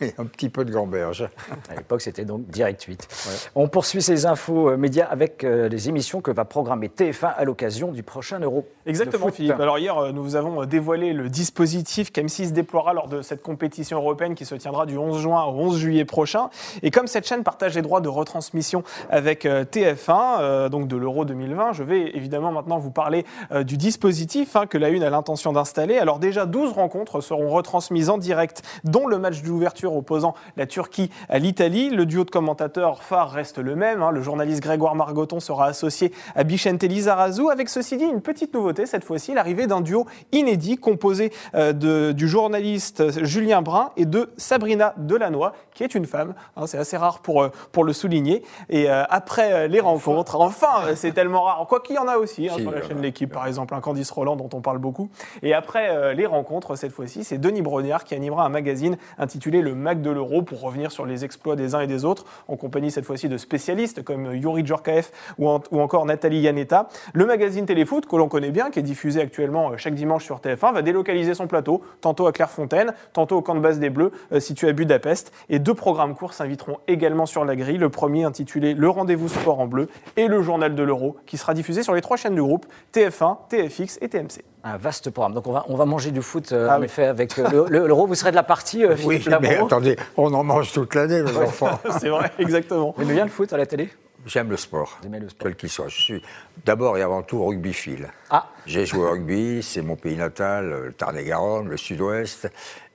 Et 0.00 0.14
un 0.18 0.26
petit 0.26 0.48
peu 0.48 0.64
de 0.64 0.72
gamberge. 0.72 1.28
À 1.70 1.76
l'époque, 1.76 2.02
c'était 2.02 2.24
donc 2.24 2.46
Direct 2.48 2.82
8. 2.82 3.50
On 3.54 3.68
poursuit 3.68 4.02
ces 4.02 4.26
infos 4.26 4.70
euh, 4.70 4.76
médias 4.76 5.06
avec 5.06 5.44
euh, 5.44 5.68
les 5.68 5.88
émissions 5.88 6.20
que 6.20 6.30
va 6.30 6.44
programmer 6.44 6.88
TF1 6.88 7.32
à 7.36 7.44
l'occasion 7.44 7.90
du 7.92 8.02
prochain 8.02 8.38
Euro. 8.40 8.66
Exactement. 8.86 9.30
Philippe. 9.30 9.58
Alors 9.60 9.78
hier, 9.78 9.96
euh, 9.96 10.12
nous 10.12 10.22
vous 10.22 10.36
avons 10.36 10.64
dévoilé 10.66 11.12
le 11.12 11.28
dispositif 11.28 12.12
qu'M6 12.12 12.52
déploiera 12.52 12.92
lors 12.92 13.08
de 13.08 13.22
cette 13.22 13.42
compétition 13.42 13.98
européenne 13.98 14.34
qui 14.34 14.44
se 14.44 14.54
tiendra 14.54 14.86
du 14.86 14.96
11 14.96 15.20
juin 15.20 15.44
au 15.44 15.52
11 15.52 15.78
juillet 15.78 16.04
prochain. 16.04 16.50
Et 16.82 16.90
comme 16.90 17.06
cette 17.06 17.26
chaîne 17.26 17.42
partage 17.42 17.74
les 17.74 17.82
droits 17.82 18.00
de 18.00 18.08
retransmission 18.08 18.82
avec 19.10 19.46
euh, 19.46 19.64
TF1, 19.64 20.40
euh, 20.40 20.68
donc 20.68 20.88
de 20.88 20.96
l'Euro 20.96 21.24
2020, 21.24 21.72
je 21.72 21.82
vais 21.82 22.16
évidemment 22.16 22.52
maintenant 22.52 22.78
vous 22.78 22.90
parler 22.90 23.24
euh, 23.52 23.64
du 23.64 23.76
dispositif 23.76 24.56
hein, 24.56 24.66
que 24.66 24.78
la 24.78 24.88
Une 24.88 25.02
a 25.02 25.10
l'intention 25.10 25.52
d'installer. 25.52 25.98
Alors 25.98 26.18
déjà, 26.18 26.46
12 26.46 26.72
rencontres 26.72 27.20
seront 27.20 27.50
retransmises 27.50 28.10
en 28.10 28.18
direct, 28.18 28.62
dont 28.84 29.06
le 29.06 29.18
match 29.18 29.42
d'ouverture 29.42 29.83
opposant 29.92 30.34
la 30.56 30.66
Turquie 30.66 31.10
à 31.28 31.38
l'Italie. 31.38 31.90
Le 31.90 32.06
duo 32.06 32.24
de 32.24 32.30
commentateurs 32.30 33.02
phare 33.02 33.30
reste 33.30 33.58
le 33.58 33.74
même. 33.76 34.02
hein. 34.02 34.10
Le 34.10 34.22
journaliste 34.22 34.62
Grégoire 34.62 34.94
Margoton 34.94 35.40
sera 35.40 35.66
associé 35.66 36.12
à 36.34 36.44
Bichente 36.44 36.82
Lizarazu, 36.82 37.50
avec 37.50 37.68
ceci 37.68 37.96
dit 37.96 38.04
une 38.04 38.20
petite 38.20 38.54
nouveauté 38.54 38.86
cette 38.86 39.04
fois-ci, 39.04 39.34
l'arrivée 39.34 39.66
d'un 39.66 39.80
duo 39.80 40.06
inédit 40.32 40.76
composé 40.76 41.32
euh, 41.54 41.72
de- 41.72 42.12
du 42.12 42.28
journaliste 42.28 43.24
Julien 43.24 43.62
Brun 43.62 43.90
et 43.96 44.06
de 44.06 44.30
Sabrina 44.36 44.94
Delannoy, 44.96 45.50
qui 45.74 45.82
est 45.84 45.94
une 45.94 46.06
femme. 46.06 46.34
hein. 46.56 46.66
C'est 46.66 46.78
assez 46.78 46.96
rare 46.96 47.18
pour, 47.20 47.42
euh, 47.42 47.48
pour 47.72 47.84
le 47.84 47.92
souligner. 47.92 48.42
Et 48.68 48.90
euh, 48.90 49.02
après 49.08 49.52
euh, 49.52 49.66
les 49.66 49.80
rencontres, 49.80 50.40
enfin, 50.40 50.86
euh, 50.86 50.92
c'est 50.94 51.12
tellement 51.12 51.42
rare. 51.42 51.66
Quoi 51.68 51.80
qu'il 51.80 51.96
y 51.96 51.98
en 51.98 52.08
a 52.08 52.16
aussi 52.16 52.48
hein, 52.48 52.54
Si, 52.56 52.62
sur 52.62 52.70
la 52.70 52.82
chaîne. 52.82 53.00
L'équipe, 53.00 53.32
par 53.32 53.46
exemple, 53.46 53.74
un 53.74 53.80
Candice 53.80 54.10
Roland 54.10 54.36
dont 54.36 54.48
on 54.54 54.60
parle 54.60 54.78
beaucoup. 54.78 55.08
Et 55.42 55.52
après 55.54 55.88
euh, 55.90 56.12
les 56.14 56.26
rencontres, 56.26 56.76
cette 56.76 56.92
fois-ci, 56.92 57.24
c'est 57.24 57.38
Denis 57.38 57.62
Brognard 57.62 58.04
qui 58.04 58.14
animera 58.14 58.44
un 58.44 58.48
magazine 58.48 58.96
intitulé 59.18 59.60
Le 59.60 59.73
Mac 59.74 60.00
de 60.00 60.10
l'Euro 60.10 60.42
pour 60.42 60.60
revenir 60.60 60.90
sur 60.92 61.04
les 61.06 61.24
exploits 61.24 61.56
des 61.56 61.74
uns 61.74 61.80
et 61.80 61.86
des 61.86 62.04
autres, 62.04 62.24
en 62.48 62.56
compagnie 62.56 62.90
cette 62.90 63.04
fois-ci 63.04 63.28
de 63.28 63.36
spécialistes 63.36 64.02
comme 64.02 64.34
Yuri 64.34 64.64
Djorkaeff 64.66 65.12
ou, 65.38 65.48
en- 65.48 65.60
ou 65.70 65.80
encore 65.80 66.06
Nathalie 66.06 66.40
Yanetta. 66.40 66.88
Le 67.12 67.26
magazine 67.26 67.66
Téléfoot, 67.66 68.06
que 68.06 68.16
l'on 68.16 68.28
connaît 68.28 68.50
bien, 68.50 68.70
qui 68.70 68.78
est 68.78 68.82
diffusé 68.82 69.20
actuellement 69.20 69.72
euh, 69.72 69.76
chaque 69.76 69.94
dimanche 69.94 70.24
sur 70.24 70.38
TF1, 70.40 70.72
va 70.72 70.82
délocaliser 70.82 71.34
son 71.34 71.46
plateau, 71.46 71.82
tantôt 72.00 72.26
à 72.26 72.32
Clairefontaine, 72.32 72.94
tantôt 73.12 73.36
au 73.36 73.42
camp 73.42 73.54
de 73.54 73.60
base 73.60 73.78
des 73.78 73.90
Bleus, 73.90 74.12
euh, 74.32 74.40
situé 74.40 74.68
à 74.68 74.72
Budapest. 74.72 75.32
Et 75.48 75.58
deux 75.58 75.74
programmes 75.74 76.14
courts 76.14 76.32
s'inviteront 76.34 76.78
également 76.88 77.26
sur 77.26 77.44
la 77.44 77.56
grille. 77.56 77.78
Le 77.78 77.90
premier 77.90 78.24
intitulé 78.24 78.74
Le 78.74 78.88
Rendez-vous 78.88 79.28
Sport 79.28 79.60
en 79.60 79.66
bleu 79.66 79.88
et 80.16 80.28
le 80.28 80.42
Journal 80.42 80.74
de 80.74 80.82
l'Euro, 80.82 81.16
qui 81.26 81.36
sera 81.36 81.54
diffusé 81.54 81.82
sur 81.82 81.94
les 81.94 82.00
trois 82.00 82.16
chaînes 82.16 82.34
du 82.34 82.42
groupe, 82.42 82.66
TF1, 82.92 83.38
TFX 83.48 83.98
et 84.00 84.08
TMC. 84.08 84.42
Un 84.66 84.76
vaste 84.78 85.10
programme. 85.10 85.34
Donc 85.34 85.46
on 85.46 85.52
va, 85.52 85.64
on 85.68 85.76
va 85.76 85.84
manger 85.84 86.10
du 86.10 86.22
foot, 86.22 86.50
euh, 86.52 86.68
Ah 86.70 86.76
en 86.76 86.80
oui. 86.80 86.86
effet, 86.86 87.04
avec 87.04 87.38
euh, 87.38 87.48
le- 87.50 87.66
le- 87.68 87.86
l'Euro. 87.86 88.06
Vous 88.06 88.14
serez 88.14 88.30
de 88.30 88.36
la 88.36 88.42
partie, 88.42 88.84
euh, 88.84 88.96
Oui, 89.04 89.18
Philippe 89.20 89.40
mais 89.42 89.50
Labro 89.52 89.66
attendez, 89.66 89.96
on 90.16 90.32
en 90.32 90.42
mange 90.42 90.72
toute 90.72 90.94
l'année, 90.94 91.22
mes 91.22 91.36
enfants. 91.36 91.78
C'est 92.00 92.08
vrai, 92.08 92.32
exactement. 92.38 92.94
Vous 92.96 93.02
aimez 93.02 93.12
bien 93.14 93.24
le 93.24 93.30
foot 93.30 93.52
à 93.52 93.58
la 93.58 93.66
télé? 93.66 93.90
J'aime 94.26 94.48
le 94.48 94.56
sport, 94.56 94.96
Vous 95.02 95.06
aimez 95.08 95.20
le 95.20 95.28
sport. 95.28 95.42
quel 95.48 95.54
qu'il 95.56 95.68
soit. 95.68 95.88
Je 95.88 96.00
suis 96.00 96.22
d'abord 96.64 96.96
et 96.96 97.02
avant 97.02 97.22
tout 97.22 97.44
rugbyphile. 97.44 98.08
Ah, 98.30 98.46
J'ai 98.64 98.86
joué 98.86 99.00
au 99.06 99.10
rugby, 99.10 99.62
c'est 99.62 99.82
mon 99.82 99.96
pays 99.96 100.16
natal, 100.16 100.70
le 100.86 100.92
Tarn-et-Garonne, 100.94 101.68
le 101.68 101.76
Sud-Ouest, 101.76 102.48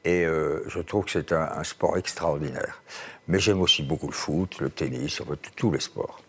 et 0.06 0.26
euh, 0.26 0.64
je 0.68 0.80
trouve 0.80 1.06
que 1.06 1.12
c'est 1.12 1.32
un, 1.32 1.50
un 1.56 1.64
sport 1.64 1.98
extraordinaire. 1.98 2.82
Mais 3.28 3.38
j'aime 3.38 3.62
aussi 3.62 3.84
beaucoup 3.84 4.08
le 4.08 4.14
foot, 4.14 4.58
le 4.60 4.72
tennis, 4.72 5.22
enfin, 5.22 5.36
tous- 5.40 5.52
tous 5.56 5.72
les 5.72 5.80
sports. 5.80 6.20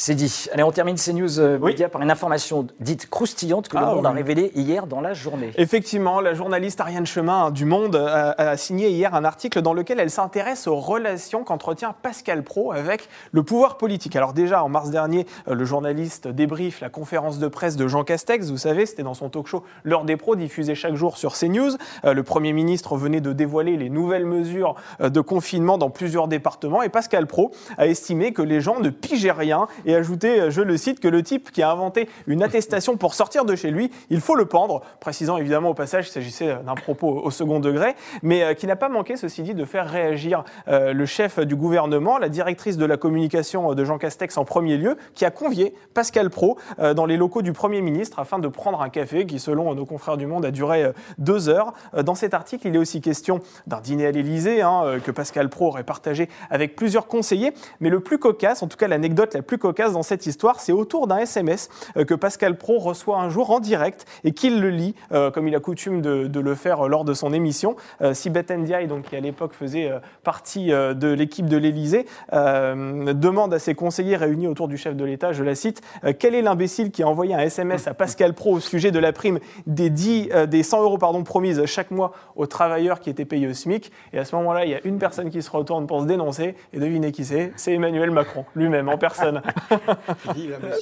C'est 0.00 0.14
dit. 0.14 0.46
Allez, 0.52 0.62
on 0.62 0.70
termine 0.70 0.96
ces 0.96 1.12
news 1.12 1.40
euh, 1.40 1.58
Oui. 1.60 1.72
médias 1.72 1.88
par 1.88 2.00
une 2.00 2.10
information 2.12 2.68
dite 2.78 3.10
croustillante 3.10 3.68
que 3.68 3.76
le 3.76 3.82
Ah 3.84 3.94
Monde 3.96 4.06
a 4.06 4.12
révélée 4.12 4.52
hier 4.54 4.86
dans 4.86 5.00
la 5.00 5.12
journée. 5.12 5.50
Effectivement, 5.56 6.20
la 6.20 6.34
journaliste 6.34 6.80
Ariane 6.80 7.04
Chemin 7.04 7.46
hein, 7.46 7.50
du 7.50 7.64
Monde 7.64 7.96
a, 7.96 8.30
a 8.38 8.56
signé 8.56 8.90
hier 8.90 9.12
un 9.16 9.24
article 9.24 9.60
dans 9.60 9.74
lequel 9.74 9.98
elle 9.98 10.10
s'intéresse 10.10 10.68
aux 10.68 10.76
relations 10.76 11.42
qu'entretient 11.42 11.96
Pascal 12.00 12.44
Pro 12.44 12.70
avec 12.70 13.08
le 13.32 13.42
pouvoir 13.42 13.76
politique. 13.76 14.14
Alors 14.14 14.34
déjà, 14.34 14.62
en 14.62 14.68
mars 14.68 14.90
dernier, 14.90 15.26
euh, 15.48 15.54
le 15.54 15.64
journaliste 15.64 16.28
débrief 16.28 16.80
la 16.80 16.90
conférence 16.90 17.40
de 17.40 17.48
presse 17.48 17.74
de 17.74 17.88
Jean 17.88 18.04
Castex. 18.04 18.50
Vous 18.50 18.56
savez, 18.56 18.86
c'était 18.86 19.02
dans 19.02 19.14
son 19.14 19.30
talk 19.30 19.48
show 19.48 19.64
L'heure 19.82 20.04
des 20.04 20.16
pros, 20.16 20.36
diffusé 20.36 20.76
chaque 20.76 20.94
jour 20.94 21.18
sur 21.18 21.32
CNews. 21.36 21.72
Euh, 22.04 22.14
le 22.14 22.22
Premier 22.22 22.52
ministre 22.52 22.96
venait 22.96 23.20
de 23.20 23.32
dévoiler 23.32 23.76
les 23.76 23.90
nouvelles 23.90 24.26
mesures 24.26 24.76
euh, 25.00 25.08
de 25.08 25.20
confinement 25.20 25.76
dans 25.76 25.90
plusieurs 25.90 26.28
départements 26.28 26.82
et 26.82 26.88
Pascal 26.88 27.26
Pro 27.26 27.50
a 27.78 27.88
estimé 27.88 28.32
que 28.32 28.42
les 28.42 28.60
gens 28.60 28.78
ne 28.78 28.90
pigeaient 28.90 29.32
rien 29.32 29.66
et 29.88 29.94
ajouté, 29.94 30.50
je 30.50 30.60
le 30.60 30.76
cite, 30.76 31.00
que 31.00 31.08
le 31.08 31.22
type 31.22 31.50
qui 31.50 31.62
a 31.62 31.70
inventé 31.70 32.10
une 32.26 32.42
attestation 32.42 32.98
pour 32.98 33.14
sortir 33.14 33.46
de 33.46 33.56
chez 33.56 33.70
lui, 33.70 33.90
il 34.10 34.20
faut 34.20 34.34
le 34.34 34.44
pendre, 34.44 34.82
précisant 35.00 35.38
évidemment 35.38 35.70
au 35.70 35.74
passage 35.74 36.04
qu'il 36.04 36.12
s'agissait 36.12 36.58
d'un 36.64 36.74
propos 36.74 37.22
au 37.24 37.30
second 37.30 37.58
degré, 37.58 37.94
mais 38.22 38.54
qui 38.54 38.66
n'a 38.66 38.76
pas 38.76 38.90
manqué, 38.90 39.16
ceci 39.16 39.42
dit, 39.42 39.54
de 39.54 39.64
faire 39.64 39.88
réagir 39.88 40.44
le 40.66 41.06
chef 41.06 41.40
du 41.40 41.56
gouvernement, 41.56 42.18
la 42.18 42.28
directrice 42.28 42.76
de 42.76 42.84
la 42.84 42.98
communication 42.98 43.74
de 43.74 43.84
Jean 43.84 43.96
Castex 43.96 44.36
en 44.36 44.44
premier 44.44 44.76
lieu, 44.76 44.98
qui 45.14 45.24
a 45.24 45.30
convié 45.30 45.74
Pascal 45.94 46.28
Pro 46.28 46.58
dans 46.94 47.06
les 47.06 47.16
locaux 47.16 47.40
du 47.40 47.54
Premier 47.54 47.80
ministre 47.80 48.18
afin 48.18 48.38
de 48.38 48.48
prendre 48.48 48.82
un 48.82 48.90
café 48.90 49.24
qui, 49.24 49.38
selon 49.38 49.74
nos 49.74 49.86
confrères 49.86 50.18
du 50.18 50.26
Monde, 50.26 50.44
a 50.44 50.50
duré 50.50 50.92
deux 51.16 51.48
heures. 51.48 51.72
Dans 52.04 52.14
cet 52.14 52.34
article, 52.34 52.68
il 52.68 52.76
est 52.76 52.78
aussi 52.78 53.00
question 53.00 53.40
d'un 53.66 53.80
dîner 53.80 54.08
à 54.08 54.10
l'Élysée 54.10 54.60
hein, 54.60 54.98
que 55.02 55.10
Pascal 55.10 55.48
Pro 55.48 55.68
aurait 55.68 55.82
partagé 55.82 56.28
avec 56.50 56.76
plusieurs 56.76 57.06
conseillers, 57.06 57.54
mais 57.80 57.88
le 57.88 58.00
plus 58.00 58.18
cocasse, 58.18 58.62
en 58.62 58.66
tout 58.66 58.76
cas 58.76 58.86
l'anecdote 58.86 59.32
la 59.32 59.40
plus 59.40 59.56
cocasse 59.56 59.77
dans 59.78 60.02
cette 60.02 60.26
histoire, 60.26 60.60
c'est 60.60 60.72
autour 60.72 61.06
d'un 61.06 61.18
SMS 61.18 61.68
que 61.94 62.14
Pascal 62.14 62.56
Pro 62.56 62.78
reçoit 62.78 63.18
un 63.18 63.30
jour 63.30 63.50
en 63.50 63.60
direct 63.60 64.06
et 64.24 64.32
qu'il 64.32 64.60
le 64.60 64.70
lit, 64.70 64.94
comme 65.10 65.46
il 65.46 65.54
a 65.54 65.60
coutume 65.60 66.02
de, 66.02 66.40
le 66.40 66.54
faire 66.54 66.88
lors 66.88 67.04
de 67.04 67.14
son 67.14 67.32
émission. 67.32 67.76
Sibeth 68.12 68.50
Ndiaye, 68.50 68.88
donc, 68.88 69.04
qui 69.04 69.16
à 69.16 69.20
l'époque 69.20 69.54
faisait 69.54 69.90
partie 70.24 70.68
de 70.68 71.08
l'équipe 71.08 71.46
de 71.46 71.56
l'Élysée, 71.56 72.06
demande 72.32 73.54
à 73.54 73.58
ses 73.58 73.74
conseillers 73.74 74.16
réunis 74.16 74.48
autour 74.48 74.68
du 74.68 74.76
chef 74.76 74.96
de 74.96 75.04
l'État, 75.04 75.32
je 75.32 75.44
la 75.44 75.54
cite, 75.54 75.80
quel 76.18 76.34
est 76.34 76.42
l'imbécile 76.42 76.90
qui 76.90 77.02
a 77.02 77.08
envoyé 77.08 77.34
un 77.34 77.40
SMS 77.40 77.86
à 77.86 77.94
Pascal 77.94 78.34
Pro 78.34 78.54
au 78.54 78.60
sujet 78.60 78.90
de 78.90 78.98
la 78.98 79.12
prime 79.12 79.38
des, 79.66 79.90
10, 79.90 80.30
des 80.48 80.62
100 80.62 80.82
euros 80.82 80.98
pardon, 80.98 81.22
promises 81.22 81.64
chaque 81.66 81.90
mois 81.90 82.12
aux 82.36 82.46
travailleurs 82.46 83.00
qui 83.00 83.10
étaient 83.10 83.24
payés 83.24 83.48
au 83.48 83.54
SMIC 83.54 83.92
Et 84.12 84.18
à 84.18 84.24
ce 84.24 84.34
moment-là, 84.36 84.64
il 84.64 84.70
y 84.70 84.74
a 84.74 84.80
une 84.84 84.98
personne 84.98 85.30
qui 85.30 85.42
se 85.42 85.50
retourne 85.50 85.86
pour 85.86 86.00
se 86.00 86.06
dénoncer, 86.06 86.54
et 86.72 86.78
devinez 86.78 87.12
qui 87.12 87.24
c'est? 87.24 87.52
C'est 87.56 87.72
Emmanuel 87.72 88.10
Macron, 88.10 88.44
lui-même, 88.54 88.88
en 88.88 88.98
personne. 88.98 89.42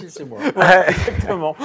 C'est 0.08 0.24
moi. 0.24 0.38
exactement. 0.88 1.56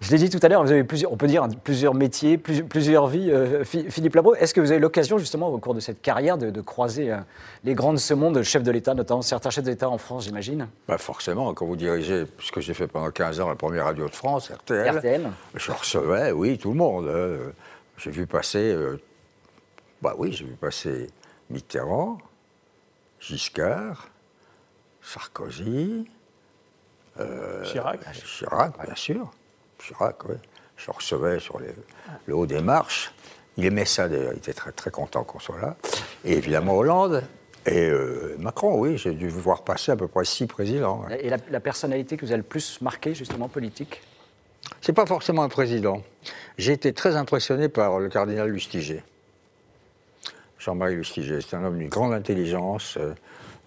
Je 0.00 0.10
l'ai 0.10 0.18
dit 0.18 0.30
tout 0.30 0.38
à 0.42 0.48
l'heure, 0.48 0.62
vous 0.62 0.70
avez 0.70 0.84
plusieurs, 0.84 1.12
on 1.12 1.16
peut 1.16 1.26
dire 1.26 1.46
plusieurs 1.62 1.94
métiers, 1.94 2.36
plusieurs, 2.38 2.66
plusieurs 2.66 3.06
vies. 3.06 3.30
Euh, 3.30 3.64
Philippe 3.64 4.14
Labro, 4.14 4.34
est-ce 4.34 4.52
que 4.54 4.60
vous 4.60 4.70
avez 4.70 4.80
l'occasion 4.80 5.18
justement 5.18 5.48
au 5.48 5.58
cours 5.58 5.74
de 5.74 5.80
cette 5.80 6.02
carrière 6.02 6.36
de, 6.38 6.50
de 6.50 6.60
croiser 6.60 7.12
euh, 7.12 7.18
les 7.64 7.74
grands 7.74 7.92
de 7.92 7.98
ce 7.98 8.14
monde, 8.14 8.42
chefs 8.42 8.62
de 8.62 8.70
l'État, 8.70 8.94
notamment 8.94 9.22
certains 9.22 9.50
chefs 9.50 9.64
d'État 9.64 9.88
en 9.88 9.98
France, 9.98 10.24
j'imagine? 10.24 10.68
Bah 10.88 10.98
Forcément, 10.98 11.52
quand 11.54 11.66
vous 11.66 11.76
dirigez, 11.76 12.24
puisque 12.24 12.60
j'ai 12.60 12.74
fait 12.74 12.86
pendant 12.86 13.10
15 13.10 13.40
ans 13.40 13.48
la 13.48 13.54
première 13.54 13.84
radio 13.84 14.06
de 14.06 14.14
France, 14.14 14.50
RTL, 14.50 14.98
RTL. 14.98 15.30
je 15.54 15.72
recevais, 15.72 16.32
oui, 16.32 16.58
tout 16.58 16.70
le 16.70 16.76
monde. 16.76 17.06
Euh, 17.06 17.50
j'ai 17.96 18.10
vu 18.10 18.26
passer, 18.26 18.76
bah 20.02 20.14
oui, 20.18 20.32
j'ai 20.32 20.44
vu 20.44 20.54
passer 20.54 21.08
Mitterrand, 21.48 22.18
Giscard, 23.20 24.08
Sarkozy, 25.00 26.06
Chirac. 27.64 28.00
Chirac, 28.12 28.72
bien 28.84 28.94
sûr. 28.94 29.30
Chirac, 29.78 30.24
oui. 30.28 30.36
Je 30.76 30.86
le 30.88 30.92
recevais 30.92 31.38
sur 31.38 31.60
les, 31.60 31.68
le 32.26 32.34
haut 32.34 32.46
des 32.46 32.60
marches. 32.60 33.12
Il 33.56 33.64
aimait 33.64 33.84
ça 33.84 34.08
d'ailleurs, 34.08 34.32
il 34.32 34.38
était 34.38 34.52
très, 34.52 34.72
très 34.72 34.90
content 34.90 35.22
qu'on 35.22 35.38
soit 35.38 35.60
là. 35.60 35.76
Et 36.24 36.32
évidemment 36.32 36.76
Hollande. 36.76 37.22
Et 37.66 37.88
euh, 37.88 38.36
Macron, 38.38 38.78
oui, 38.78 38.98
j'ai 38.98 39.14
dû 39.14 39.28
voir 39.28 39.62
passer 39.62 39.92
à 39.92 39.96
peu 39.96 40.08
près 40.08 40.24
six 40.24 40.46
présidents. 40.46 41.06
Et 41.18 41.30
la, 41.30 41.38
la, 41.50 41.60
personnalité 41.60 42.16
que 42.16 42.26
vous 42.26 42.32
avez 42.32 42.38
le 42.38 42.42
plus 42.42 42.80
marquée, 42.82 43.14
justement, 43.14 43.48
politique? 43.48 44.02
C'est 44.82 44.92
pas 44.92 45.06
forcément 45.06 45.42
un 45.42 45.48
président. 45.48 46.02
J'ai 46.58 46.72
été 46.72 46.92
très 46.92 47.16
impressionné 47.16 47.68
par 47.68 48.00
le 48.00 48.08
cardinal 48.10 48.50
Lustiger. 48.50 49.02
Jean-Marie 50.58 50.96
Lustiger, 50.96 51.40
c'est 51.40 51.56
un 51.56 51.64
homme 51.64 51.78
d'une 51.78 51.88
grande 51.88 52.12
intelligence, 52.12 52.96
euh, 52.98 53.14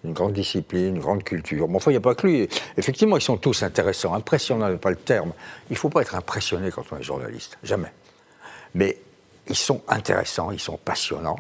une 0.04 0.14
grande 0.14 0.34
discipline, 0.34 0.96
une 0.96 1.02
grande 1.02 1.24
culture. 1.24 1.68
Bon, 1.68 1.78
enfin, 1.78 1.92
il 1.92 1.96
n'y 1.96 2.00
a 2.00 2.02
pas 2.02 2.16
que 2.16 2.28
lui. 2.28 2.48
Effectivement, 2.78 3.18
ils 3.18 3.22
sont 3.22 3.38
tous 3.38 3.64
intéressants, 3.64 4.14
impressionnants, 4.14 4.70
n'est 4.70 4.78
pas 4.78 4.90
le 4.90 4.96
terme. 4.96 5.34
Il 5.70 5.74
ne 5.74 5.78
faut 5.78 5.90
pas 5.90 6.02
être 6.02 6.16
impressionné 6.16 6.72
quand 6.72 6.84
on 6.92 6.98
est 6.98 7.04
journaliste, 7.04 7.58
jamais. 7.64 7.92
Mais 8.76 8.98
ils 9.48 9.56
sont 9.56 9.82
intéressants, 9.88 10.52
ils 10.52 10.60
sont 10.60 10.78
passionnants. 10.78 11.40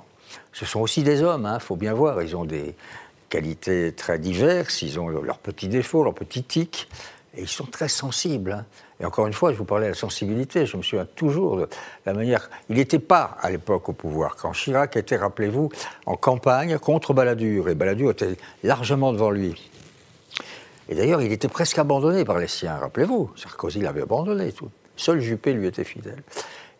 Ce 0.53 0.65
sont 0.65 0.79
aussi 0.81 1.03
des 1.03 1.21
hommes, 1.21 1.43
il 1.43 1.55
hein, 1.55 1.59
faut 1.59 1.75
bien 1.75 1.93
voir. 1.93 2.21
Ils 2.21 2.35
ont 2.35 2.45
des 2.45 2.75
qualités 3.29 3.91
très 3.93 4.17
diverses, 4.19 4.81
ils 4.81 4.99
ont 4.99 5.07
leurs 5.07 5.39
petits 5.39 5.67
défauts, 5.67 6.03
leurs 6.03 6.13
petits 6.13 6.43
tics, 6.43 6.87
et 7.37 7.41
ils 7.41 7.47
sont 7.47 7.65
très 7.65 7.87
sensibles. 7.87 8.51
Hein. 8.51 8.65
Et 8.99 9.05
encore 9.05 9.27
une 9.27 9.33
fois, 9.33 9.51
je 9.51 9.57
vous 9.57 9.63
parlais 9.63 9.85
de 9.85 9.91
la 9.91 9.97
sensibilité, 9.97 10.65
je 10.65 10.75
me 10.75 10.81
souviens 10.81 11.05
toujours 11.05 11.57
de 11.57 11.69
la 12.05 12.13
manière. 12.13 12.49
Il 12.67 12.77
n'était 12.77 12.99
pas 12.99 13.37
à 13.41 13.51
l'époque 13.51 13.87
au 13.89 13.93
pouvoir. 13.93 14.35
Quand 14.35 14.51
Chirac 14.51 14.97
était, 14.97 15.17
rappelez-vous, 15.17 15.69
en 16.07 16.15
campagne 16.15 16.79
contre 16.79 17.13
Balladur, 17.13 17.69
et 17.69 17.75
Balladur 17.75 18.11
était 18.11 18.37
largement 18.63 19.13
devant 19.13 19.29
lui. 19.29 19.69
Et 20.89 20.95
d'ailleurs, 20.95 21.21
il 21.21 21.31
était 21.31 21.47
presque 21.47 21.77
abandonné 21.77 22.25
par 22.25 22.39
les 22.39 22.47
siens, 22.47 22.77
rappelez-vous. 22.77 23.31
Sarkozy 23.35 23.81
l'avait 23.81 24.01
abandonné, 24.01 24.51
tout. 24.51 24.71
Seul 24.95 25.19
Juppé 25.19 25.53
lui 25.53 25.67
était 25.67 25.83
fidèle. 25.83 26.23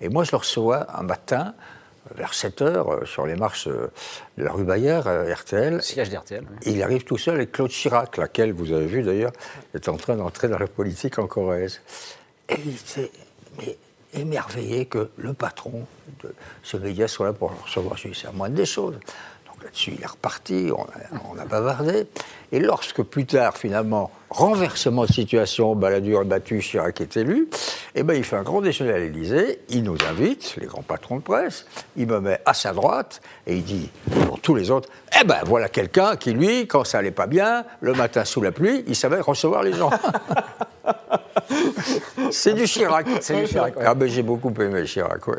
Et 0.01 0.09
moi, 0.09 0.23
je 0.23 0.31
le 0.31 0.37
reçois 0.37 0.87
un 0.97 1.03
matin, 1.03 1.53
vers 2.15 2.33
7 2.33 2.61
heures, 2.61 3.07
sur 3.07 3.25
les 3.25 3.35
marches 3.35 3.67
de 3.67 3.89
la 4.37 4.51
rue 4.51 4.63
Bayard, 4.63 5.07
RTL. 5.07 5.81
Siège 5.81 6.09
d'RTL. 6.09 6.45
Oui. 6.49 6.57
Il 6.73 6.83
arrive 6.83 7.03
tout 7.03 7.17
seul 7.17 7.35
avec 7.35 7.51
Claude 7.51 7.71
Chirac, 7.71 8.17
laquelle, 8.17 8.53
vous 8.53 8.71
avez 8.71 8.87
vu 8.87 9.03
d'ailleurs, 9.03 9.33
est 9.73 9.89
en 9.89 9.97
train 9.97 10.15
d'entrer 10.15 10.47
dans 10.47 10.59
la 10.59 10.67
politique 10.67 11.19
en 11.19 11.27
Corrèze. 11.27 11.81
Et 12.49 12.55
il 12.65 12.75
était 12.75 13.11
mais, 13.57 13.77
émerveillé 14.13 14.85
que 14.85 15.09
le 15.17 15.33
patron 15.33 15.85
de 16.23 16.33
ce 16.63 16.77
média 16.77 17.07
soit 17.07 17.27
là 17.27 17.33
pour 17.33 17.51
recevoir. 17.63 17.97
Je 17.97 18.07
lui 18.07 18.15
c'est 18.15 18.27
à 18.27 18.31
moindre 18.31 18.55
des 18.55 18.65
choses. 18.65 18.95
Là-dessus, 19.63 19.93
il 19.97 20.03
est 20.03 20.07
reparti, 20.07 20.69
on 20.75 20.83
a, 20.83 21.19
on 21.33 21.39
a, 21.39 21.45
bavardé. 21.45 22.07
Et 22.51 22.59
lorsque 22.59 23.01
plus 23.01 23.25
tard, 23.25 23.57
finalement, 23.57 24.11
renversement 24.29 25.05
de 25.05 25.11
situation, 25.11 25.75
Balladur 25.75 26.21
est 26.21 26.25
battu, 26.25 26.59
Chirac 26.59 27.01
est 27.01 27.17
élu, 27.17 27.49
eh 27.95 28.03
ben, 28.03 28.13
il 28.13 28.23
fait 28.23 28.35
un 28.35 28.43
grand 28.43 28.61
déjeuner 28.61 28.93
à 28.93 28.99
l'Élysée, 28.99 29.59
il 29.69 29.83
nous 29.83 29.97
invite, 30.09 30.55
les 30.57 30.67
grands 30.67 30.83
patrons 30.83 31.17
de 31.17 31.21
presse, 31.21 31.65
il 31.95 32.07
me 32.07 32.19
met 32.19 32.39
à 32.45 32.53
sa 32.53 32.71
droite 32.73 33.21
et 33.47 33.55
il 33.55 33.63
dit, 33.63 33.89
pour 34.27 34.39
tous 34.39 34.55
les 34.55 34.71
autres, 34.71 34.89
eh 35.19 35.25
ben 35.25 35.39
voilà 35.45 35.69
quelqu'un 35.69 36.15
qui, 36.15 36.31
lui, 36.31 36.67
quand 36.67 36.83
ça 36.83 36.99
allait 36.99 37.11
pas 37.11 37.27
bien, 37.27 37.65
le 37.81 37.93
matin 37.93 38.23
sous 38.25 38.41
la 38.41 38.51
pluie, 38.51 38.83
il 38.87 38.95
savait 38.95 39.19
recevoir 39.19 39.63
les 39.63 39.73
gens. 39.73 39.89
C'est 42.31 42.53
du 42.53 42.65
Chirac. 42.65 43.07
C'est 43.21 43.41
du 43.41 43.47
Chirac. 43.47 43.75
Ouais. 43.75 43.83
Ah 43.85 43.93
ben 43.93 44.07
j'ai 44.07 44.23
beaucoup 44.23 44.53
aimé 44.61 44.83
Chirac. 44.85 45.27
Ouais. 45.27 45.37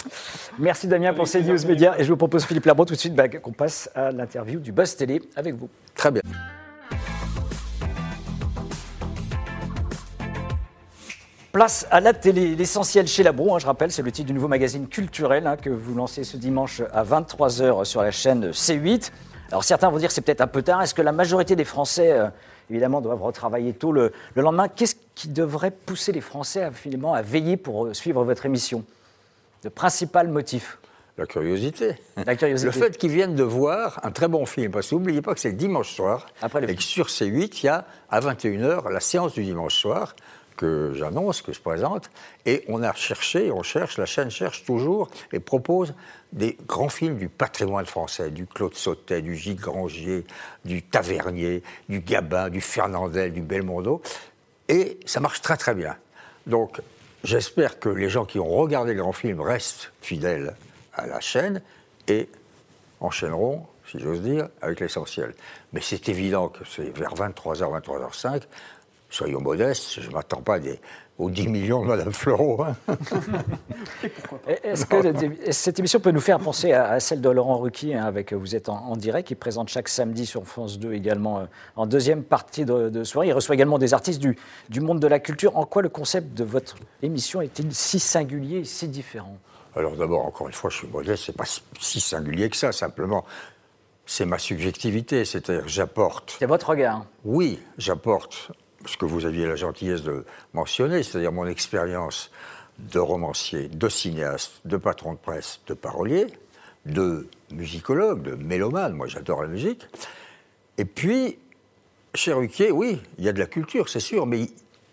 Merci 0.58 0.86
Damien 0.86 1.12
pour 1.12 1.26
ces 1.26 1.42
news 1.42 1.58
médias 1.66 1.94
et 1.98 2.04
je 2.04 2.08
vous 2.08 2.16
propose 2.16 2.44
Philippe 2.44 2.66
Labro 2.66 2.84
tout 2.84 2.94
de 2.94 2.98
suite 2.98 3.14
bah, 3.14 3.28
qu'on 3.28 3.52
passe 3.52 3.90
à 3.94 4.10
l'interview 4.10 4.60
du 4.60 4.72
Buzz 4.72 4.96
Télé 4.96 5.22
avec 5.36 5.54
vous. 5.54 5.68
Très 5.94 6.10
bien. 6.10 6.22
Place 11.52 11.86
à 11.90 12.00
la 12.00 12.14
télé, 12.14 12.56
l'essentiel 12.56 13.06
chez 13.06 13.22
Labro, 13.22 13.54
hein, 13.54 13.58
je 13.58 13.66
rappelle, 13.66 13.92
c'est 13.92 14.00
le 14.00 14.10
titre 14.10 14.28
du 14.28 14.32
nouveau 14.32 14.48
magazine 14.48 14.88
culturel 14.88 15.46
hein, 15.46 15.58
que 15.58 15.68
vous 15.68 15.94
lancez 15.94 16.24
ce 16.24 16.38
dimanche 16.38 16.80
à 16.94 17.04
23h 17.04 17.84
sur 17.84 18.00
la 18.00 18.10
chaîne 18.10 18.52
C8. 18.52 19.10
Alors 19.50 19.62
certains 19.62 19.90
vont 19.90 19.98
dire 19.98 20.08
que 20.08 20.14
c'est 20.14 20.22
peut-être 20.22 20.40
un 20.40 20.46
peu 20.46 20.62
tard. 20.62 20.80
Est-ce 20.80 20.94
que 20.94 21.02
la 21.02 21.12
majorité 21.12 21.54
des 21.54 21.66
Français, 21.66 22.10
euh, 22.12 22.28
évidemment, 22.72 23.00
doivent 23.00 23.22
retravailler 23.22 23.74
tôt 23.74 23.92
le, 23.92 24.12
le 24.34 24.42
lendemain 24.42 24.68
Qu'est-ce 24.68 24.96
qui 25.14 25.28
devrait 25.28 25.70
pousser 25.70 26.12
les 26.12 26.20
Français 26.20 26.62
à, 26.62 26.70
finalement, 26.70 27.14
à 27.14 27.22
veiller 27.22 27.56
pour 27.56 27.86
euh, 27.86 27.94
suivre 27.94 28.24
votre 28.24 28.46
émission? 28.46 28.84
Le 29.62 29.70
principal 29.70 30.28
motif? 30.28 30.78
La 31.18 31.26
curiosité. 31.26 31.94
La 32.16 32.34
curiosité. 32.34 32.66
Le 32.66 32.72
fait 32.72 32.96
qu'ils 32.96 33.10
viennent 33.10 33.34
de 33.34 33.42
voir 33.42 34.00
un 34.02 34.10
très 34.10 34.28
bon 34.28 34.46
film. 34.46 34.72
Parce 34.72 34.88
que 34.88 34.94
n'oubliez 34.94 35.20
pas 35.20 35.34
que 35.34 35.40
c'est 35.40 35.50
le 35.50 35.56
dimanche 35.56 35.92
soir. 35.92 36.26
Après 36.40 36.64
et 36.64 36.74
que 36.74 36.82
sur 36.82 37.08
C8, 37.08 37.60
il 37.62 37.66
y 37.66 37.68
a 37.68 37.84
à 38.10 38.20
21h 38.20 38.90
la 38.90 39.00
séance 39.00 39.34
du 39.34 39.44
dimanche 39.44 39.74
soir 39.74 40.16
que 40.62 40.92
j'annonce, 40.94 41.42
que 41.42 41.52
je 41.52 41.60
présente. 41.60 42.08
Et 42.46 42.64
on 42.68 42.84
a 42.84 42.94
cherché, 42.94 43.50
on 43.50 43.64
cherche, 43.64 43.98
la 43.98 44.06
chaîne 44.06 44.30
cherche 44.30 44.64
toujours 44.64 45.10
et 45.32 45.40
propose 45.40 45.92
des 46.30 46.56
grands 46.68 46.88
films 46.88 47.18
du 47.18 47.28
patrimoine 47.28 47.84
français, 47.84 48.30
du 48.30 48.46
Claude 48.46 48.76
Sautet, 48.76 49.22
du 49.22 49.34
Gilles 49.34 49.60
Granger, 49.60 50.24
du 50.64 50.82
Tavernier, 50.84 51.64
du 51.88 51.98
Gabin, 51.98 52.48
du 52.48 52.60
Fernandel, 52.60 53.32
du 53.32 53.40
Belmondo. 53.40 54.02
Et 54.68 55.00
ça 55.04 55.18
marche 55.18 55.40
très 55.42 55.56
très 55.56 55.74
bien. 55.74 55.96
Donc 56.46 56.80
j'espère 57.24 57.80
que 57.80 57.88
les 57.88 58.08
gens 58.08 58.24
qui 58.24 58.38
ont 58.38 58.48
regardé 58.48 58.94
le 58.94 59.02
grand 59.02 59.12
film 59.12 59.40
restent 59.40 59.90
fidèles 60.00 60.54
à 60.94 61.08
la 61.08 61.18
chaîne 61.18 61.60
et 62.06 62.28
enchaîneront, 63.00 63.66
si 63.90 63.98
j'ose 63.98 64.20
dire, 64.20 64.48
avec 64.60 64.78
l'essentiel. 64.78 65.34
Mais 65.72 65.80
c'est 65.80 66.08
évident 66.08 66.48
que 66.48 66.64
c'est 66.64 66.96
vers 66.96 67.14
23h, 67.14 67.82
23h05, 67.82 68.42
soyons 69.12 69.40
modestes, 69.40 70.00
je 70.00 70.08
ne 70.08 70.14
m'attends 70.14 70.40
pas 70.40 70.58
des, 70.58 70.80
aux 71.18 71.30
10 71.30 71.48
millions 71.48 71.82
de 71.82 71.88
Madame 71.88 72.12
Fleureau. 72.12 72.62
Hein. 72.62 72.74
Est-ce 74.64 74.86
que 74.86 75.52
cette 75.52 75.78
émission 75.78 76.00
peut 76.00 76.10
nous 76.10 76.20
faire 76.20 76.38
penser 76.38 76.72
à, 76.72 76.92
à 76.92 77.00
celle 77.00 77.20
de 77.20 77.28
Laurent 77.28 77.58
Ruquier, 77.58 77.94
hein, 77.94 78.06
avec 78.06 78.32
Vous 78.32 78.56
êtes 78.56 78.68
en, 78.68 78.78
en, 78.86 78.96
direct, 78.96 79.28
qui 79.28 79.34
présente 79.34 79.68
chaque 79.68 79.88
samedi 79.88 80.24
sur 80.24 80.44
France 80.44 80.78
2 80.78 80.94
également 80.94 81.40
euh, 81.40 81.44
en 81.76 81.86
deuxième 81.86 82.22
partie 82.22 82.64
de, 82.64 82.88
de, 82.88 83.04
soirée. 83.04 83.28
Il 83.28 83.32
reçoit 83.32 83.54
également 83.54 83.78
des 83.78 83.92
artistes 83.92 84.20
du, 84.20 84.36
du 84.70 84.80
monde 84.80 84.98
de 84.98 85.06
la 85.06 85.20
culture. 85.20 85.56
En 85.56 85.66
quoi 85.66 85.82
le 85.82 85.90
concept 85.90 86.34
de 86.34 86.44
votre 86.44 86.76
émission 87.02 87.42
est-il 87.42 87.74
si 87.74 87.98
singulier 87.98 88.58
et 88.58 88.64
si 88.64 88.88
différent? 88.88 89.36
Alors 89.76 89.96
d'abord, 89.96 90.26
encore 90.26 90.48
une 90.48 90.54
fois, 90.54 90.70
je 90.70 90.78
suis 90.78 90.88
modeste, 90.88 91.24
c'est 91.26 91.36
pas 91.36 91.44
si 91.78 92.00
singulier 92.00 92.48
que 92.48 92.56
ça, 92.56 92.72
simplement. 92.72 93.24
C'est 94.04 94.26
ma 94.26 94.38
subjectivité, 94.38 95.24
c'est-à-dire 95.24 95.68
j'apporte. 95.68 96.36
C'est 96.38 96.46
votre 96.46 96.70
regard. 96.70 97.04
Oui, 97.24 97.60
j'apporte 97.78 98.50
ce 98.86 98.96
que 98.96 99.04
vous 99.04 99.26
aviez 99.26 99.46
la 99.46 99.56
gentillesse 99.56 100.02
de 100.02 100.24
mentionner, 100.52 101.02
c'est-à-dire 101.02 101.32
mon 101.32 101.46
expérience 101.46 102.30
de 102.78 102.98
romancier, 102.98 103.68
de 103.68 103.88
cinéaste, 103.88 104.52
de 104.64 104.76
patron 104.76 105.12
de 105.12 105.18
presse, 105.18 105.60
de 105.66 105.74
parolier, 105.74 106.26
de 106.86 107.28
musicologue, 107.50 108.22
de 108.22 108.34
mélomane, 108.34 108.94
moi 108.94 109.06
j'adore 109.06 109.42
la 109.42 109.48
musique. 109.48 109.86
Et 110.78 110.84
puis, 110.84 111.38
chez 112.14 112.32
Ruquier, 112.32 112.70
oui, 112.70 113.00
il 113.18 113.24
y 113.24 113.28
a 113.28 113.32
de 113.32 113.38
la 113.38 113.46
culture, 113.46 113.88
c'est 113.88 114.00
sûr, 114.00 114.26
mais 114.26 114.48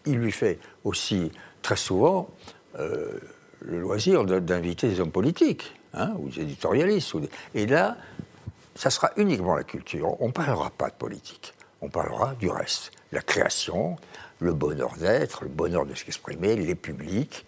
il, 0.05 0.17
lui 0.17 0.31
fait 0.31 0.60
aussi 0.84 1.31
très 1.62 1.75
souvent 1.75 2.29
euh, 2.77 3.19
le 3.62 3.79
loisir 3.79 4.24
d'inviter 4.25 4.88
des 4.88 5.00
hommes 5.00 5.12
politiques, 5.12 5.74
hein, 5.93 6.13
ou 6.19 6.29
des 6.29 6.41
éditorialistes. 6.41 7.15
Et 7.55 7.65
là, 7.65 7.98
ça 8.75 8.89
sera 8.89 9.12
uniquement 9.17 9.55
la 9.55 9.63
culture. 9.63 10.22
On 10.22 10.27
ne 10.27 10.31
parlera 10.31 10.69
pas 10.69 10.89
de 10.89 10.96
politique, 10.96 11.53
on 11.81 11.89
parlera 11.89 12.34
du 12.36 12.50
reste. 12.50 12.91
La 13.11 13.21
création, 13.21 13.97
le 14.39 14.53
bonheur 14.53 14.95
d'être, 14.97 15.43
le 15.43 15.49
bonheur 15.49 15.85
de 15.85 15.93
s'exprimer, 15.95 16.55
les 16.55 16.75
publics, 16.75 17.45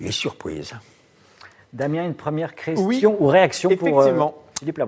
les 0.00 0.12
surprises. 0.12 0.74
Damien, 1.72 2.04
une 2.04 2.14
première 2.14 2.54
question 2.54 3.16
ou 3.20 3.26
réaction 3.26 3.76
pour 3.76 4.00
euh, 4.00 4.28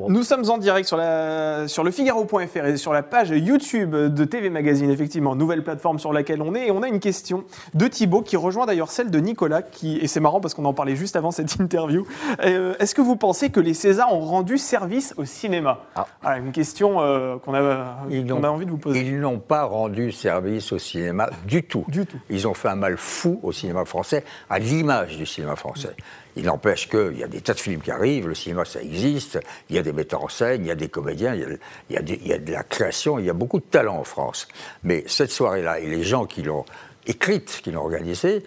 nous 0.08 0.22
sommes 0.22 0.48
en 0.48 0.58
direct 0.58 0.86
sur, 0.86 0.96
la, 0.96 1.68
sur 1.68 1.84
le 1.84 1.90
Figaro.fr 1.90 2.66
et 2.66 2.76
sur 2.76 2.92
la 2.92 3.02
page 3.02 3.30
YouTube 3.30 3.94
de 3.94 4.24
TV 4.24 4.48
Magazine, 4.48 4.90
effectivement, 4.90 5.34
nouvelle 5.34 5.62
plateforme 5.62 5.98
sur 5.98 6.12
laquelle 6.12 6.40
on 6.42 6.54
est. 6.54 6.68
Et 6.68 6.70
on 6.70 6.82
a 6.82 6.88
une 6.88 7.00
question 7.00 7.44
de 7.74 7.86
Thibaut 7.86 8.22
qui 8.22 8.36
rejoint 8.36 8.66
d'ailleurs 8.66 8.90
celle 8.90 9.10
de 9.10 9.18
Nicolas, 9.18 9.62
qui, 9.62 9.98
et 9.98 10.06
c'est 10.06 10.20
marrant 10.20 10.40
parce 10.40 10.54
qu'on 10.54 10.64
en 10.64 10.72
parlait 10.72 10.96
juste 10.96 11.16
avant 11.16 11.30
cette 11.30 11.56
interview. 11.60 12.06
Euh, 12.44 12.74
est-ce 12.78 12.94
que 12.94 13.00
vous 13.00 13.16
pensez 13.16 13.50
que 13.50 13.60
les 13.60 13.74
Césars 13.74 14.14
ont 14.14 14.20
rendu 14.20 14.58
service 14.58 15.14
au 15.16 15.24
cinéma? 15.24 15.80
Ah. 15.94 16.38
Une 16.38 16.52
question 16.52 17.00
euh, 17.00 17.36
qu'on 17.38 17.54
a, 17.54 17.60
a, 17.60 18.50
envie 18.50 18.66
de 18.66 18.70
vous 18.70 18.78
poser. 18.78 19.00
Ils 19.00 19.20
n'ont 19.20 19.40
pas 19.40 19.64
rendu 19.64 20.12
service 20.12 20.72
au 20.72 20.78
cinéma 20.78 21.28
du 21.46 21.62
tout. 21.62 21.84
Du 21.88 22.06
tout. 22.06 22.18
Ils 22.30 22.46
ont 22.46 22.54
fait 22.54 22.68
un 22.68 22.76
mal 22.76 22.96
fou 22.96 23.40
au 23.42 23.52
cinéma 23.52 23.84
français, 23.84 24.24
à 24.48 24.58
l'image 24.58 25.16
du 25.16 25.26
cinéma 25.26 25.56
français. 25.56 25.94
Il 26.36 26.44
n'empêche 26.44 26.88
qu'il 26.88 27.18
y 27.18 27.24
a 27.24 27.28
des 27.28 27.40
tas 27.40 27.54
de 27.54 27.60
films 27.60 27.80
qui 27.80 27.90
arrivent, 27.90 28.28
le 28.28 28.34
cinéma 28.34 28.64
ça 28.64 28.82
existe, 28.82 29.40
il 29.70 29.76
y 29.76 29.78
a 29.78 29.82
des 29.82 29.92
metteurs 29.92 30.22
en 30.22 30.28
scène, 30.28 30.64
il 30.64 30.68
y 30.68 30.70
a 30.70 30.74
des 30.74 30.88
comédiens, 30.88 31.34
il 31.34 31.58
y 31.90 31.96
a, 31.96 32.38
de 32.38 32.52
la 32.52 32.62
création, 32.62 33.18
il 33.18 33.24
y 33.24 33.30
a 33.30 33.34
beaucoup 33.34 33.58
de 33.58 33.64
talent 33.64 33.96
en 33.96 34.04
France. 34.04 34.46
Mais 34.84 35.04
cette 35.06 35.30
soirée-là, 35.30 35.80
et 35.80 35.86
les 35.86 36.02
gens 36.02 36.26
qui 36.26 36.42
l'ont 36.42 36.66
écrite, 37.06 37.60
qui 37.62 37.70
l'ont 37.70 37.82
organisée, 37.82 38.44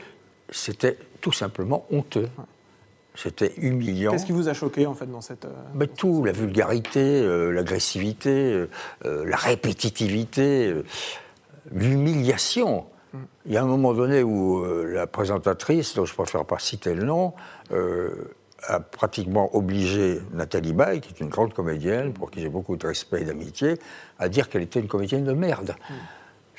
c'était 0.52 0.98
tout 1.22 1.32
simplement 1.32 1.86
honteux. 1.92 2.30
C'était 3.16 3.54
humiliant. 3.58 4.12
Qu'est-ce 4.12 4.26
qui 4.26 4.32
vous 4.32 4.48
a 4.48 4.54
choqué 4.54 4.86
en 4.86 4.94
fait 4.94 5.08
dans 5.08 5.20
cette. 5.20 5.44
Euh, 5.44 5.52
Mais 5.74 5.88
tout, 5.88 6.24
la 6.24 6.32
vulgarité, 6.32 7.00
euh, 7.02 7.52
l'agressivité, 7.52 8.30
euh, 9.04 9.26
la 9.26 9.36
répétitivité, 9.36 10.74
l'humiliation. 11.72 12.86
Il 13.50 13.56
y 13.56 13.58
a 13.58 13.64
un 13.64 13.68
moment 13.68 13.94
donné 13.94 14.22
où 14.22 14.64
la 14.86 15.08
présentatrice, 15.08 15.96
dont 15.96 16.06
je 16.06 16.14
préfère 16.14 16.46
pas 16.46 16.60
citer 16.60 16.94
le 16.94 17.04
nom, 17.04 17.34
a 17.72 18.80
pratiquement 18.80 19.56
obligé 19.56 20.20
Nathalie 20.34 20.74
Baye, 20.74 21.02
qui 21.02 21.10
est 21.10 21.20
une 21.20 21.30
grande 21.30 21.56
comédienne, 21.56 22.14
pour 22.14 22.30
qui 22.30 22.42
j'ai 22.42 22.50
beaucoup 22.50 22.76
de 22.76 22.86
respect 22.86 23.22
et 23.22 23.26
d'amitié, 23.26 23.80
à 24.20 24.30
dire 24.30 24.50
qu'elle 24.50 24.62
était 24.62 24.80
une 24.80 24.88
comédienne 24.88 25.24
de 25.24 25.34
merde. 25.34 25.76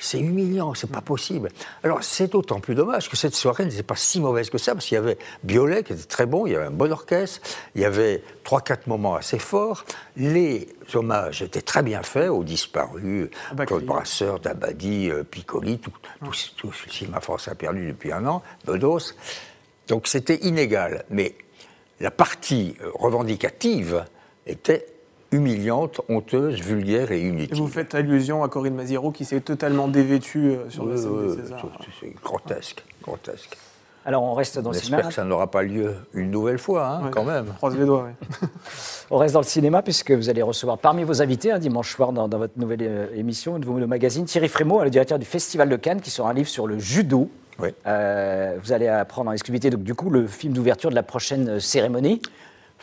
C'est 0.03 0.19
humiliant, 0.19 0.73
c'est 0.73 0.89
pas 0.89 1.01
possible. 1.01 1.49
Alors 1.83 2.03
c'est 2.03 2.31
d'autant 2.31 2.59
plus 2.59 2.73
dommage 2.73 3.07
que 3.07 3.15
cette 3.15 3.35
soirée 3.35 3.65
n'était 3.65 3.83
pas 3.83 3.95
si 3.95 4.19
mauvaise 4.19 4.49
que 4.49 4.57
ça, 4.57 4.73
parce 4.73 4.87
qu'il 4.87 4.95
y 4.95 4.97
avait 4.97 5.19
Biolay 5.43 5.83
qui 5.83 5.93
était 5.93 6.03
très 6.03 6.25
bon, 6.25 6.47
il 6.47 6.53
y 6.53 6.55
avait 6.55 6.65
un 6.65 6.71
bon 6.71 6.91
orchestre, 6.91 7.47
il 7.75 7.81
y 7.81 7.85
avait 7.85 8.23
trois 8.43 8.61
quatre 8.61 8.87
moments 8.87 9.13
assez 9.13 9.37
forts, 9.37 9.85
les 10.17 10.67
hommages 10.95 11.43
étaient 11.43 11.61
très 11.61 11.83
bien 11.83 12.01
faits 12.01 12.31
aux 12.31 12.43
disparus, 12.43 13.29
Claude 13.67 13.85
Brasseur, 13.85 14.39
Dabadi, 14.39 15.11
euh, 15.11 15.23
Piccoli, 15.23 15.77
tout, 15.77 15.91
tout, 15.91 16.31
tout, 16.57 16.71
le 16.85 16.91
cinéma 16.91 17.21
français 17.21 17.51
a 17.51 17.55
perdu 17.55 17.87
depuis 17.87 18.11
un 18.11 18.25
an, 18.25 18.41
Bedos. 18.65 19.13
Donc 19.87 20.07
c'était 20.07 20.37
inégal, 20.37 21.05
mais 21.11 21.35
la 21.99 22.09
partie 22.09 22.75
euh, 22.81 22.89
revendicative 22.95 24.03
était 24.47 24.87
humiliante, 25.31 26.01
honteuse, 26.09 26.59
vulgaire 26.59 27.11
et 27.11 27.21
inutile. 27.21 27.57
vous 27.57 27.67
faites 27.67 27.95
allusion 27.95 28.43
à 28.43 28.49
Corinne 28.49 28.75
Maziero 28.75 29.11
qui 29.11 29.25
s'est 29.25 29.41
totalement 29.41 29.87
dévêtue 29.87 30.51
euh, 30.51 30.69
sur 30.69 30.85
le 30.85 30.97
scène 30.97 31.27
des 31.27 31.41
Césars. 31.43 31.65
C'est 31.99 32.15
grotesque, 32.21 32.83
grotesque. 33.01 33.57
Alors 34.03 34.23
on 34.23 34.33
reste 34.33 34.57
dans 34.59 34.71
le 34.71 34.77
cinéma. 34.77 34.97
J'espère 34.97 35.09
que 35.09 35.13
ça 35.13 35.23
n'aura 35.23 35.49
pas 35.49 35.61
lieu 35.61 35.93
une 36.13 36.31
nouvelle 36.31 36.57
fois, 36.57 36.87
hein, 36.87 37.09
quand 37.11 37.23
même. 37.23 37.45
Croise 37.57 37.77
les 37.77 37.85
doigts, 37.85 38.07
oui. 38.07 38.47
on 39.11 39.17
reste 39.17 39.35
dans 39.35 39.41
le 39.41 39.45
cinéma 39.45 39.83
puisque 39.83 40.11
vous 40.11 40.29
allez 40.29 40.41
recevoir 40.41 40.79
parmi 40.79 41.03
vos 41.03 41.21
invités 41.21 41.51
un 41.51 41.59
dimanche 41.59 41.93
soir 41.93 42.11
dans, 42.11 42.27
votre 42.27 42.57
nouvelle 42.57 42.79
euh, 42.81 43.07
émission 43.15 43.59
de 43.59 43.65
vos 43.65 43.73
magazine 43.85 44.25
Thierry 44.25 44.47
Frémaux, 44.47 44.83
le 44.83 44.89
directeur 44.89 45.19
du 45.19 45.25
Festival 45.25 45.69
de 45.69 45.75
Cannes, 45.75 46.01
qui 46.01 46.09
sort 46.09 46.27
un 46.27 46.33
livre 46.33 46.49
sur 46.49 46.67
le 46.67 46.79
judo. 46.79 47.29
Euh, 47.85 48.57
vous 48.61 48.71
allez 48.71 48.87
apprendre 48.87 49.29
en 49.29 49.33
exclusivité, 49.33 49.69
donc, 49.69 49.83
du 49.83 49.93
coup, 49.93 50.09
le 50.09 50.25
film 50.25 50.53
d'ouverture 50.53 50.89
de 50.89 50.95
la 50.95 51.03
prochaine 51.03 51.59
cérémonie. 51.59 52.21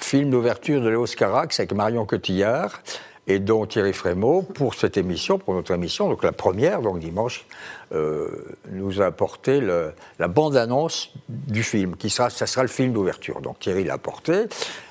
Film 0.01 0.31
d'ouverture 0.31 0.81
de 0.81 0.89
Léo 0.89 1.07
Scarax 1.07 1.61
avec 1.61 1.73
Marion 1.73 2.07
Cotillard 2.07 2.83
et 3.27 3.41
dont 3.41 3.67
Thierry 3.67 3.93
Frémaux, 3.93 4.41
pour 4.43 4.75
cette 4.75 4.97
émission, 4.97 5.39
pour 5.39 5.53
notre 5.53 5.73
émission, 5.73 6.09
donc 6.09 6.25
la 6.25 6.33
première, 6.33 6.81
donc 6.81 6.99
dimanche, 6.99 7.45
euh, 7.93 8.29
nous 8.71 9.03
a 9.03 9.07
apporté 9.07 9.61
la 9.61 10.29
bande-annonce 10.29 11.13
du 11.29 11.63
film, 11.63 11.97
qui 11.97 12.09
sera, 12.09 12.31
ça 12.31 12.47
sera 12.47 12.63
le 12.63 12.69
film 12.69 12.95
d'ouverture. 12.95 13.43
Donc 13.43 13.59
Thierry 13.59 13.85
l'a 13.85 13.95
apporté. 13.95 14.45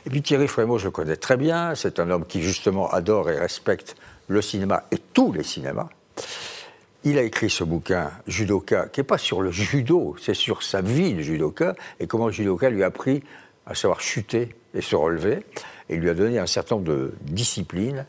Et 0.06 0.10
puis 0.12 0.22
Thierry 0.22 0.48
Frémaux, 0.48 0.78
je 0.78 0.86
le 0.86 0.92
connais 0.92 1.16
très 1.16 1.36
bien, 1.36 1.74
c'est 1.74 2.00
un 2.00 2.12
homme 2.12 2.26
qui 2.26 2.44
justement 2.44 2.90
adore 2.92 3.32
et 3.32 3.40
respecte 3.40 3.96
le 4.28 4.42
cinéma 4.44 4.84
et 4.92 5.00
tous 5.00 5.32
les 5.32 5.44
cinémas. 5.44 5.90
Il 7.06 7.18
a 7.18 7.24
écrit 7.24 7.50
ce 7.50 7.64
bouquin, 7.64 8.12
Judoka, 8.28 8.88
qui 8.88 9.00
n'est 9.00 9.06
pas 9.06 9.18
sur 9.18 9.42
le 9.42 9.50
judo, 9.50 10.16
c'est 10.22 10.36
sur 10.36 10.62
sa 10.62 10.82
vie 10.82 11.14
de 11.14 11.22
judoka 11.22 11.74
et 12.00 12.06
comment 12.06 12.30
judoka 12.30 12.70
lui 12.70 12.84
a 12.84 12.88
appris 12.88 13.24
à 13.66 13.74
savoir 13.74 14.02
chuter 14.02 14.56
et 14.74 14.82
se 14.82 14.96
relever. 14.96 15.40
Et 15.90 15.96
lui 15.96 16.10
a 16.10 16.14
donné 16.14 16.40
un 16.40 16.48
certain 16.48 16.76
nombre 16.76 16.88
de 16.88 17.14
disciplines. 17.22 18.06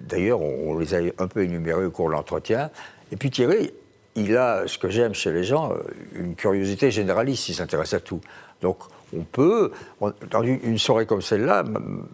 D'ailleurs, 0.00 0.40
on, 0.40 0.78
les 0.78 0.94
a 0.94 0.98
un 1.18 1.28
peu 1.28 1.44
énumérées 1.44 1.84
au 1.84 1.90
cours 1.90 2.08
de 2.08 2.12
l'entretien. 2.12 2.70
Et 3.12 3.16
puis 3.16 3.30
Thierry, 3.30 3.72
il 4.16 4.36
a, 4.36 4.66
ce 4.66 4.78
que 4.78 4.88
j'aime 4.88 5.14
chez 5.14 5.32
les 5.32 5.44
gens, 5.44 5.72
une 6.14 6.34
curiosité 6.34 6.90
généraliste, 6.90 7.48
il 7.48 7.54
s'intéresse 7.54 7.94
à 7.94 8.00
tout. 8.00 8.20
Donc 8.60 8.78
on 9.16 9.22
peut, 9.22 9.72
dans 10.30 10.42
une 10.42 10.78
soirée 10.78 11.06
comme 11.06 11.22
celle-là, 11.22 11.64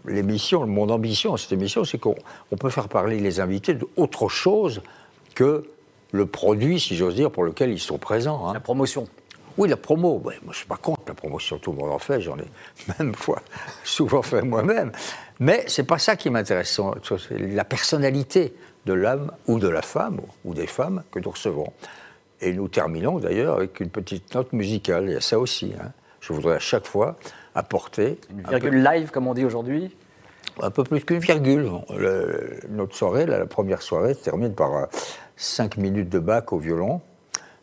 l'émission, 0.05 0.66
mon 0.66 0.88
ambition 0.90 1.37
cette 1.37 1.53
émission, 1.53 1.85
c'est 1.85 1.98
qu'on 1.98 2.14
peut 2.59 2.70
faire 2.70 2.88
parler 2.88 3.20
les 3.20 3.40
invités 3.40 3.74
d'autre 3.74 4.29
chose 4.29 4.83
que 5.35 5.64
le 6.11 6.27
produit, 6.27 6.81
si 6.81 6.96
j'ose 6.96 7.14
dire, 7.14 7.31
pour 7.31 7.44
lequel 7.44 7.70
ils 7.70 7.81
sont 7.81 7.98
présents. 7.98 8.48
Hein. 8.48 8.55
La 8.55 8.61
promotion. 8.61 9.07
Oui, 9.59 9.68
la 9.68 9.77
promo. 9.77 10.21
moi, 10.23 10.33
je 10.40 10.47
ne 10.47 10.53
suis 10.53 10.66
pas 10.66 10.77
contre 10.77 11.03
la 11.09 11.14
promotion, 11.14 11.59
tout 11.59 11.73
le 11.73 11.79
monde 11.79 11.90
en 11.90 11.99
fait, 11.99 12.21
j'en 12.21 12.38
ai 12.38 12.47
même 12.99 13.14
fois 13.14 13.42
souvent 13.83 14.23
fait 14.23 14.42
moi-même. 14.42 14.92
Mais 15.40 15.64
c'est 15.66 15.83
pas 15.83 15.99
ça 15.99 16.14
qui 16.14 16.31
m'intéresse, 16.31 16.81
c'est 17.03 17.38
la 17.38 17.64
personnalité 17.64 18.55
de 18.87 18.92
l'homme 18.92 19.33
ou 19.49 19.59
de 19.59 19.68
la 19.68 19.83
femme, 19.83 20.21
ou 20.44 20.55
des 20.55 20.68
femmes 20.68 21.03
que 21.11 21.18
nous 21.18 21.31
recevons. 21.31 21.73
Et 22.40 22.53
nous 22.53 22.68
terminons 22.68 23.18
d'ailleurs 23.18 23.57
avec 23.57 23.81
une 23.81 23.90
petite 23.90 24.33
note 24.35 24.53
musicale, 24.53 25.05
il 25.09 25.12
y 25.12 25.16
a 25.16 25.21
ça 25.21 25.40
aussi. 25.40 25.75
Hein. 25.79 25.90
Je 26.21 26.33
voudrais 26.33 26.55
à 26.55 26.61
chaque 26.61 26.87
fois 26.87 27.16
apporter. 27.57 28.21
Une 28.31 28.42
virgule 28.49 28.83
live, 28.83 29.11
comme 29.11 29.27
on 29.27 29.35
dit 29.35 29.44
aujourd'hui? 29.44 29.94
Un 30.62 30.71
peu 30.71 30.85
plus 30.85 31.01
qu'une 31.05 31.18
virgule. 31.18 31.68
notre 32.71 32.94
soirée, 32.94 33.27
la 33.27 33.44
première 33.47 33.83
soirée, 33.83 34.14
se 34.14 34.23
termine 34.23 34.55
par 34.55 34.77
euh, 34.77 34.87
5 35.37 35.77
minutes 35.79 36.09
de 36.09 36.21
bac 36.21 36.53
au 36.53 36.59
violon 36.59 37.01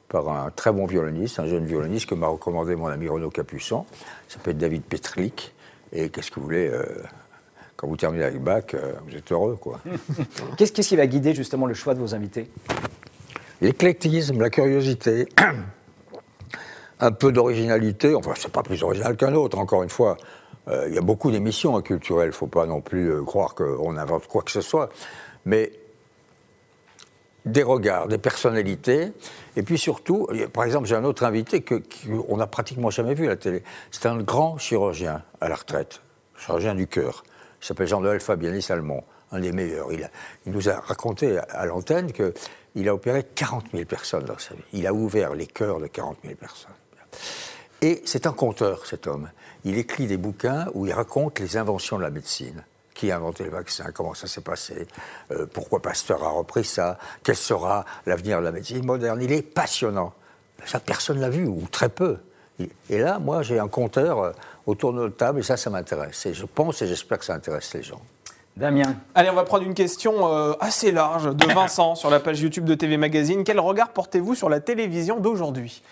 par 0.09 0.29
un 0.29 0.51
très 0.51 0.71
bon 0.71 0.85
violoniste, 0.85 1.39
un 1.39 1.47
jeune 1.47 1.65
violoniste 1.65 2.07
que 2.07 2.15
m'a 2.15 2.27
recommandé 2.27 2.75
mon 2.75 2.87
ami 2.87 3.07
Renaud 3.07 3.29
Capuçon. 3.29 3.85
Il 4.29 4.33
s'appelle 4.33 4.57
David 4.57 4.83
Petrlik. 4.83 5.53
Et 5.91 6.09
qu'est-ce 6.09 6.29
que 6.29 6.39
vous 6.39 6.45
voulez 6.45 6.67
euh, 6.67 6.83
Quand 7.75 7.87
vous 7.87 7.97
terminez 7.97 8.23
avec 8.23 8.41
bac, 8.41 8.73
euh, 8.73 8.93
vous 9.07 9.15
êtes 9.15 9.31
heureux, 9.31 9.57
quoi. 9.59 9.79
qu'est-ce, 10.57 10.71
qui 10.71 10.95
va 10.95 11.07
guider 11.07 11.33
justement 11.33 11.65
le 11.65 11.73
choix 11.73 11.93
de 11.93 11.99
vos 11.99 12.13
invités? 12.13 12.49
L'éclectisme, 13.61 14.39
la 14.39 14.49
curiosité, 14.49 15.27
un 16.99 17.11
peu 17.11 17.31
d'originalité. 17.31 18.13
Enfin, 18.13 18.33
c'est 18.35 18.51
pas 18.51 18.63
plus 18.63 18.83
original 18.83 19.15
qu'un 19.15 19.33
autre, 19.33 19.57
encore 19.57 19.83
une 19.83 19.89
fois. 19.89 20.17
Euh, 20.67 20.85
il 20.87 20.95
y 20.95 20.97
a 20.97 21.01
beaucoup 21.01 21.31
d'émissions 21.31 21.79
culturelles, 21.81 22.27
il 22.27 22.29
ne 22.29 22.33
faut 22.33 22.47
pas 22.47 22.65
non 22.65 22.81
plus 22.81 23.23
croire 23.23 23.55
qu'on 23.55 23.97
invente 23.97 24.27
quoi 24.27 24.41
que 24.41 24.51
ce 24.51 24.61
soit. 24.61 24.89
Mais 25.45 25.71
des 27.45 27.63
regards, 27.63 28.07
des 28.07 28.17
personnalités, 28.17 29.11
et 29.55 29.63
puis 29.63 29.77
surtout, 29.77 30.27
par 30.51 30.63
exemple, 30.63 30.87
j'ai 30.87 30.95
un 30.95 31.03
autre 31.03 31.23
invité 31.23 31.63
qu'on 31.63 32.37
n'a 32.37 32.47
pratiquement 32.47 32.89
jamais 32.89 33.13
vu 33.13 33.25
à 33.25 33.29
la 33.29 33.35
télé. 33.35 33.63
C'est 33.91 34.07
un 34.07 34.17
grand 34.17 34.57
chirurgien 34.57 35.23
à 35.41 35.49
la 35.49 35.55
retraite, 35.55 36.01
chirurgien 36.37 36.75
du 36.75 36.87
cœur. 36.87 37.23
Il 37.61 37.65
s'appelle 37.65 37.87
Jean-Noël 37.87 38.19
Fabiani 38.19 38.61
Salmon, 38.61 39.03
un 39.31 39.39
des 39.39 39.51
meilleurs. 39.51 39.91
Il, 39.91 40.09
nous 40.47 40.69
a 40.69 40.79
raconté 40.79 41.37
à 41.37 41.65
l'antenne 41.65 42.11
qu'il 42.11 42.89
a 42.89 42.93
opéré 42.93 43.23
40 43.23 43.65
000 43.73 43.85
personnes 43.85 44.25
dans 44.25 44.37
sa 44.37 44.55
vie. 44.55 44.63
Il 44.73 44.87
a 44.87 44.93
ouvert 44.93 45.35
les 45.35 45.47
cœurs 45.47 45.79
de 45.79 45.87
40 45.87 46.17
000 46.23 46.35
personnes. 46.35 46.71
Et 47.81 48.01
c'est 48.05 48.25
un 48.25 48.33
conteur, 48.33 48.85
cet 48.85 49.05
homme. 49.05 49.29
Il 49.63 49.77
écrit 49.77 50.07
des 50.07 50.17
bouquins 50.17 50.67
où 50.73 50.87
il 50.87 50.93
raconte 50.93 51.39
les 51.39 51.57
inventions 51.57 51.97
de 51.97 52.03
la 52.03 52.09
médecine. 52.09 52.63
Qui 52.95 53.11
a 53.11 53.17
inventé 53.17 53.43
le 53.43 53.51
vaccin? 53.51 53.91
Comment 53.93 54.15
ça 54.15 54.25
s'est 54.25 54.41
passé? 54.41 54.87
Euh, 55.31 55.45
Pourquoi 55.53 55.81
Pasteur 55.81 56.23
a 56.23 56.29
repris 56.29 56.63
ça? 56.63 56.97
Quel 57.23 57.35
sera 57.35 57.85
l'avenir 58.07 58.39
de 58.39 58.45
la 58.45 58.51
médecine 58.51 58.83
moderne? 58.83 59.21
Il 59.21 59.31
est 59.31 59.43
passionnant. 59.43 60.13
Ça, 60.65 60.79
personne 60.79 61.19
l'a 61.19 61.29
vu, 61.29 61.45
ou 61.45 61.67
très 61.69 61.89
peu. 61.89 62.17
Et 62.89 62.97
là, 62.97 63.19
moi, 63.19 63.41
j'ai 63.41 63.59
un 63.59 63.67
compteur 63.67 64.19
euh, 64.19 64.31
autour 64.65 64.93
de 64.93 64.99
notre 64.99 65.17
table, 65.17 65.39
et 65.39 65.43
ça, 65.43 65.57
ça 65.57 65.69
m'intéresse. 65.69 66.25
Et 66.25 66.33
je 66.33 66.45
pense 66.45 66.81
et 66.81 66.87
j'espère 66.87 67.19
que 67.19 67.25
ça 67.25 67.33
intéresse 67.33 67.73
les 67.73 67.83
gens. 67.83 67.99
Damien. 68.55 68.95
Allez, 69.13 69.29
on 69.29 69.35
va 69.35 69.43
prendre 69.43 69.65
une 69.65 69.73
question 69.73 70.33
euh, 70.33 70.53
assez 70.61 70.93
large 70.93 71.35
de 71.35 71.45
Vincent 71.53 71.95
sur 71.95 72.09
la 72.09 72.21
page 72.21 72.39
YouTube 72.39 72.63
de 72.63 72.75
TV 72.75 72.95
Magazine. 72.95 73.43
Quel 73.43 73.59
regard 73.59 73.89
portez-vous 73.89 74.35
sur 74.35 74.49
la 74.49 74.61
télévision 74.61 75.19
d'aujourd'hui? 75.19 75.83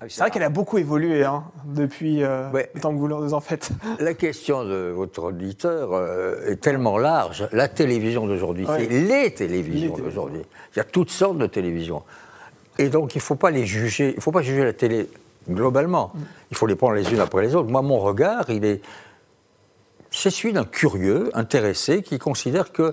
Ah 0.00 0.04
C'est 0.08 0.20
vrai 0.20 0.30
qu'elle 0.30 0.44
a 0.44 0.48
beaucoup 0.48 0.78
évolué 0.78 1.24
hein, 1.24 1.44
depuis 1.64 2.22
euh, 2.22 2.50
Ouais. 2.52 2.70
le 2.74 2.80
temps 2.80 2.92
que 2.92 2.98
vous 2.98 3.34
en 3.34 3.40
faites. 3.40 3.70
La 3.98 4.14
question 4.14 4.64
de 4.64 4.92
votre 4.94 5.24
auditeur 5.24 5.92
euh, 5.92 6.46
est 6.46 6.60
tellement 6.60 6.98
large. 6.98 7.48
La 7.52 7.66
télévision 7.68 8.26
d'aujourd'hui, 8.26 8.64
Ouais. 8.66 8.78
c'est 8.80 8.88
les 8.88 9.34
télévisions 9.34 9.96
Les 9.96 10.02
d'aujourd'hui. 10.02 10.42
Il 10.74 10.78
y 10.78 10.80
a 10.80 10.84
toutes 10.84 11.10
sortes 11.10 11.38
de 11.38 11.46
télévisions. 11.46 12.04
Et 12.78 12.90
donc, 12.90 13.14
il 13.16 13.18
ne 13.18 13.22
faut 13.22 13.34
pas 13.34 13.50
les 13.50 13.66
juger. 13.66 14.10
Il 14.10 14.16
ne 14.16 14.20
faut 14.20 14.30
pas 14.30 14.42
juger 14.42 14.64
la 14.64 14.72
télé 14.72 15.08
globalement. 15.50 16.12
Il 16.52 16.56
faut 16.56 16.66
les 16.66 16.76
prendre 16.76 16.94
les 16.94 17.12
unes 17.12 17.18
après 17.20 17.42
les 17.42 17.56
autres. 17.56 17.68
Moi, 17.68 17.82
mon 17.82 17.98
regard, 17.98 18.50
il 18.50 18.64
est. 18.64 18.80
C'est 20.10 20.30
celui 20.30 20.54
d'un 20.54 20.64
curieux, 20.64 21.30
intéressé, 21.34 22.02
qui 22.02 22.18
considère 22.18 22.70
que. 22.72 22.92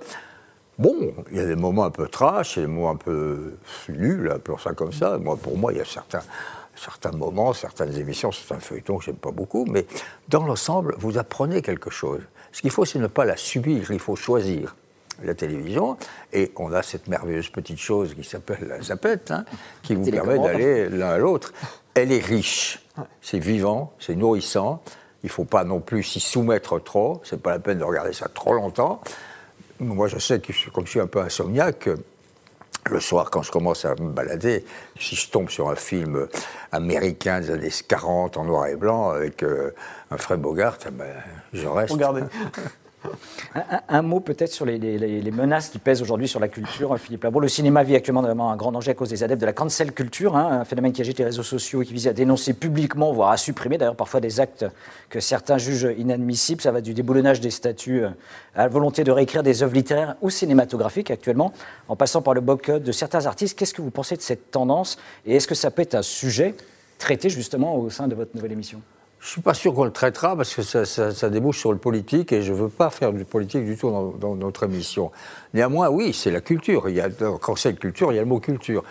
Bon, 0.79 1.13
il 1.31 1.37
y 1.37 1.39
a 1.39 1.45
des 1.45 1.55
moments 1.55 1.85
un 1.85 1.91
peu 1.91 2.07
trash, 2.07 2.57
et 2.57 2.61
des 2.61 2.67
moments 2.67 2.89
un 2.89 2.95
peu 2.97 3.53
nuls, 3.87 4.29
appelons 4.29 4.57
ça 4.57 4.73
comme 4.73 4.91
ça. 4.91 5.17
Moi, 5.19 5.37
pour 5.37 5.55
moi, 5.57 5.71
il 5.71 5.77
y 5.77 5.81
a 5.81 5.85
certains, 5.85 6.19
certains 6.75 7.11
moments, 7.11 7.53
certaines 7.53 7.97
émissions, 7.97 8.31
certains 8.31 8.59
feuilletons 8.59 8.97
que 8.97 9.05
j'aime 9.05 9.15
pas 9.15 9.31
beaucoup, 9.31 9.65
mais 9.65 9.85
dans 10.27 10.45
l'ensemble, 10.45 10.95
vous 10.97 11.17
apprenez 11.17 11.61
quelque 11.61 11.89
chose. 11.89 12.21
Ce 12.51 12.61
qu'il 12.61 12.71
faut, 12.71 12.85
c'est 12.85 12.99
ne 12.99 13.07
pas 13.07 13.25
la 13.25 13.37
subir, 13.37 13.91
il 13.91 13.99
faut 13.99 14.15
choisir 14.15 14.75
la 15.23 15.33
télévision, 15.33 15.97
et 16.33 16.51
on 16.57 16.73
a 16.73 16.83
cette 16.83 17.07
merveilleuse 17.07 17.49
petite 17.49 17.79
chose 17.79 18.13
qui 18.13 18.23
s'appelle 18.23 18.67
la 18.67 18.81
zapette, 18.81 19.31
hein, 19.31 19.45
qui 19.81 19.95
vous 19.95 20.09
permet 20.09 20.37
d'aller 20.37 20.89
l'un 20.89 21.09
à 21.09 21.17
l'autre. 21.17 21.53
Elle 21.93 22.11
est 22.11 22.23
riche, 22.23 22.85
c'est 23.21 23.39
vivant, 23.39 23.93
c'est 23.99 24.15
nourrissant, 24.15 24.81
il 25.23 25.27
ne 25.27 25.31
faut 25.31 25.45
pas 25.45 25.63
non 25.63 25.79
plus 25.79 26.03
s'y 26.03 26.19
soumettre 26.19 26.83
trop, 26.83 27.21
c'est 27.23 27.41
pas 27.41 27.51
la 27.51 27.59
peine 27.59 27.79
de 27.79 27.83
regarder 27.83 28.13
ça 28.13 28.27
trop 28.27 28.53
longtemps. 28.53 29.01
Moi, 29.79 30.07
je 30.07 30.19
sais 30.19 30.39
que, 30.39 30.51
comme 30.69 30.85
je 30.85 30.91
suis 30.91 30.99
un 30.99 31.07
peu 31.07 31.19
insomniaque, 31.19 31.89
le 32.89 32.99
soir, 32.99 33.29
quand 33.31 33.41
je 33.41 33.51
commence 33.51 33.85
à 33.85 33.95
me 33.95 34.11
balader, 34.11 34.63
si 34.99 35.15
je 35.15 35.29
tombe 35.29 35.49
sur 35.49 35.69
un 35.69 35.75
film 35.75 36.27
américain 36.71 37.39
des 37.39 37.51
années 37.51 37.71
40 37.87 38.37
en 38.37 38.45
noir 38.45 38.67
et 38.67 38.75
blanc 38.75 39.09
avec 39.09 39.43
euh, 39.43 39.71
un 40.11 40.17
Fred 40.17 40.39
Bogart, 40.39 40.77
eh 40.87 40.91
ben, 40.91 41.05
je 41.53 41.67
reste. 41.67 41.93
Regardez. 41.93 42.23
Un, 43.89 44.01
mot 44.01 44.19
peut-être 44.19 44.51
sur 44.51 44.65
les, 44.65 45.31
menaces 45.31 45.69
qui 45.69 45.79
pèsent 45.79 46.01
aujourd'hui 46.01 46.27
sur 46.27 46.39
la 46.39 46.47
culture, 46.47 46.97
Philippe 46.97 47.23
Labro. 47.23 47.39
Le 47.39 47.47
cinéma 47.47 47.83
vit 47.83 47.95
actuellement 47.95 48.23
un 48.23 48.55
grand 48.55 48.71
danger 48.71 48.91
à 48.91 48.93
cause 48.93 49.09
des 49.09 49.23
adeptes 49.23 49.41
de 49.41 49.45
la 49.45 49.53
cancel 49.53 49.91
culture, 49.91 50.35
hein, 50.35 50.59
un 50.61 50.65
phénomène 50.65 50.91
qui 50.91 51.01
agite 51.01 51.17
les 51.19 51.25
réseaux 51.25 51.43
sociaux 51.43 51.81
et 51.81 51.85
qui 51.85 51.93
vise 51.93 52.07
à 52.07 52.13
dénoncer 52.13 52.53
publiquement, 52.53 53.11
voire 53.13 53.31
à 53.31 53.37
supprimer 53.37 53.77
d'ailleurs 53.77 53.95
parfois 53.95 54.19
des 54.19 54.39
actes 54.39 54.65
que 55.09 55.19
certains 55.19 55.57
jugent 55.57 55.93
inadmissibles. 55.97 56.61
Ça 56.61 56.71
va 56.71 56.81
du 56.81 56.93
déboulonnage 56.93 57.41
des 57.41 57.51
statuts 57.51 58.03
euh, 58.03 58.09
à 58.55 58.63
la 58.63 58.67
volonté 58.67 59.03
de 59.03 59.11
réécrire 59.11 59.43
des 59.43 59.63
œuvres 59.63 59.73
littéraires 59.73 60.15
ou 60.21 60.29
cinématographiques 60.29 61.11
actuellement, 61.11 61.53
en 61.87 61.95
passant 61.95 62.21
par 62.21 62.33
le 62.33 62.41
boycott 62.41 62.83
de 62.83 62.91
certains 62.91 63.25
artistes. 63.25 63.57
Qu'est-ce 63.57 63.73
que 63.73 63.81
vous 63.81 63.91
pensez 63.91 64.15
de 64.15 64.21
cette 64.21 64.51
tendance 64.51 64.97
et 65.25 65.35
est-ce 65.35 65.47
que 65.47 65.55
ça 65.55 65.71
peut 65.71 65.81
être 65.81 65.95
un 65.95 66.01
sujet 66.01 66.55
traité 66.97 67.29
justement 67.29 67.75
au 67.77 67.89
sein 67.89 68.07
de 68.07 68.15
votre 68.15 68.35
nouvelle 68.35 68.51
émission? 68.51 68.81
Je 69.25 69.29
ne 69.29 69.31
suis 69.31 69.41
pas 69.41 69.55
sûr 69.55 69.73
qu'on 69.73 69.85
le 69.85 69.91
traitera 69.91 70.35
parce 70.35 70.53
que 70.53 70.61
ça, 70.61 71.29
débouche 71.31 71.57
sur 71.57 71.71
le 71.71 71.79
politique 71.79 72.31
et 72.31 72.43
je 72.43 72.53
ne 72.53 72.57
veux 72.59 72.69
pas 72.69 72.91
faire 72.91 73.11
du 73.11 73.25
politique 73.25 73.65
du 73.65 73.75
tout 73.75 73.89
dans, 74.19 74.35
notre 74.35 74.65
émission. 74.65 75.11
Néanmoins, 75.55 75.89
oui, 75.89 76.13
c'est 76.13 76.29
la 76.29 76.41
culture. 76.41 76.87
Il 76.89 76.95
y 76.95 77.01
a, 77.01 77.09
quand 77.41 77.55
c'est 77.55 77.73
culture, 77.73 78.11
il 78.11 78.17
y 78.17 78.19
a 78.19 78.21
le 78.21 78.27
mot 78.27 78.39
culture. 78.39 78.83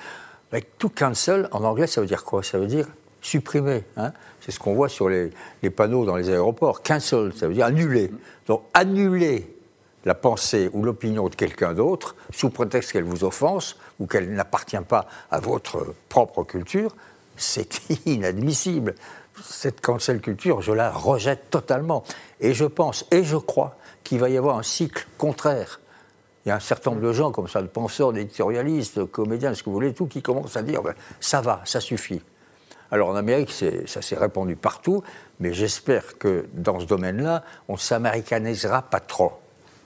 Mais 0.52 0.64
tout 0.76 0.88
cancel, 0.88 1.48
en 1.52 1.62
anglais, 1.62 1.86
ça 1.86 2.00
veut 2.00 2.08
dire 2.08 2.24
quoi? 2.24 2.42
Ça 2.42 2.58
veut 2.58 2.66
dire 2.66 2.88
supprimer. 3.20 3.84
hein? 3.96 4.10
c'est 4.40 4.50
ce 4.50 4.58
qu'on 4.58 4.74
voit 4.74 4.88
sur 4.88 5.08
les 5.08 5.30
panneaux 5.70 6.04
dans 6.04 6.16
les 6.16 6.28
aéroports. 6.30 6.82
Cancel, 6.82 7.32
ça 7.32 7.46
veut 7.46 7.54
dire 7.54 7.66
annuler. 7.66 8.10
Donc 8.48 8.64
annuler 8.74 9.56
la 10.04 10.16
pensée 10.16 10.68
ou 10.72 10.82
l'opinion 10.82 11.28
de 11.28 11.36
quelqu'un 11.36 11.74
d'autre 11.74 12.16
sous 12.32 12.50
prétexte 12.50 12.90
qu'elle 12.90 13.04
vous 13.04 13.22
offense 13.22 13.78
ou 14.00 14.08
qu'elle 14.08 14.34
n'appartient 14.34 14.76
pas 14.88 15.06
à 15.30 15.38
votre 15.38 15.94
propre 16.08 16.42
culture, 16.42 16.96
c'est 17.36 17.88
inadmissible. 18.06 18.96
Cette 19.42 19.80
cancel 19.80 20.20
culture, 20.20 20.62
je 20.62 20.72
la 20.72 20.90
rejette 20.90 21.50
totalement. 21.50 22.04
Et 22.40 22.54
je 22.54 22.64
pense 22.64 23.06
et 23.10 23.24
je 23.24 23.36
crois 23.36 23.76
qu'il 24.02 24.18
va 24.18 24.28
y 24.28 24.36
avoir 24.36 24.58
un 24.58 24.62
cycle 24.62 25.06
contraire. 25.18 25.80
Il 26.44 26.50
y 26.50 26.52
a 26.52 26.56
un 26.56 26.60
certain 26.60 26.90
nombre 26.90 27.02
de 27.02 27.12
gens 27.12 27.32
comme 27.32 27.48
ça, 27.48 27.62
de 27.62 27.66
penseurs, 27.66 28.12
d'éditorialistes, 28.12 28.98
de 28.98 29.04
comédiens, 29.04 29.54
ce 29.54 29.62
que 29.62 29.70
vous 29.70 29.74
voulez, 29.74 29.94
tout, 29.94 30.06
qui 30.06 30.20
commencent 30.20 30.56
à 30.56 30.62
dire 30.62 30.82
ben, 30.82 30.94
ça 31.20 31.40
va, 31.40 31.62
ça 31.64 31.80
suffit. 31.80 32.22
Alors 32.90 33.08
en 33.08 33.16
Amérique, 33.16 33.50
ça 33.86 34.02
s'est 34.02 34.16
répandu 34.16 34.56
partout, 34.56 35.02
mais 35.40 35.52
j'espère 35.52 36.18
que 36.18 36.46
dans 36.52 36.78
ce 36.80 36.84
domaine-là, 36.84 37.42
on 37.68 37.72
ne 37.72 37.78
s'américanisera 37.78 38.82
pas 38.82 39.00
trop. 39.00 39.32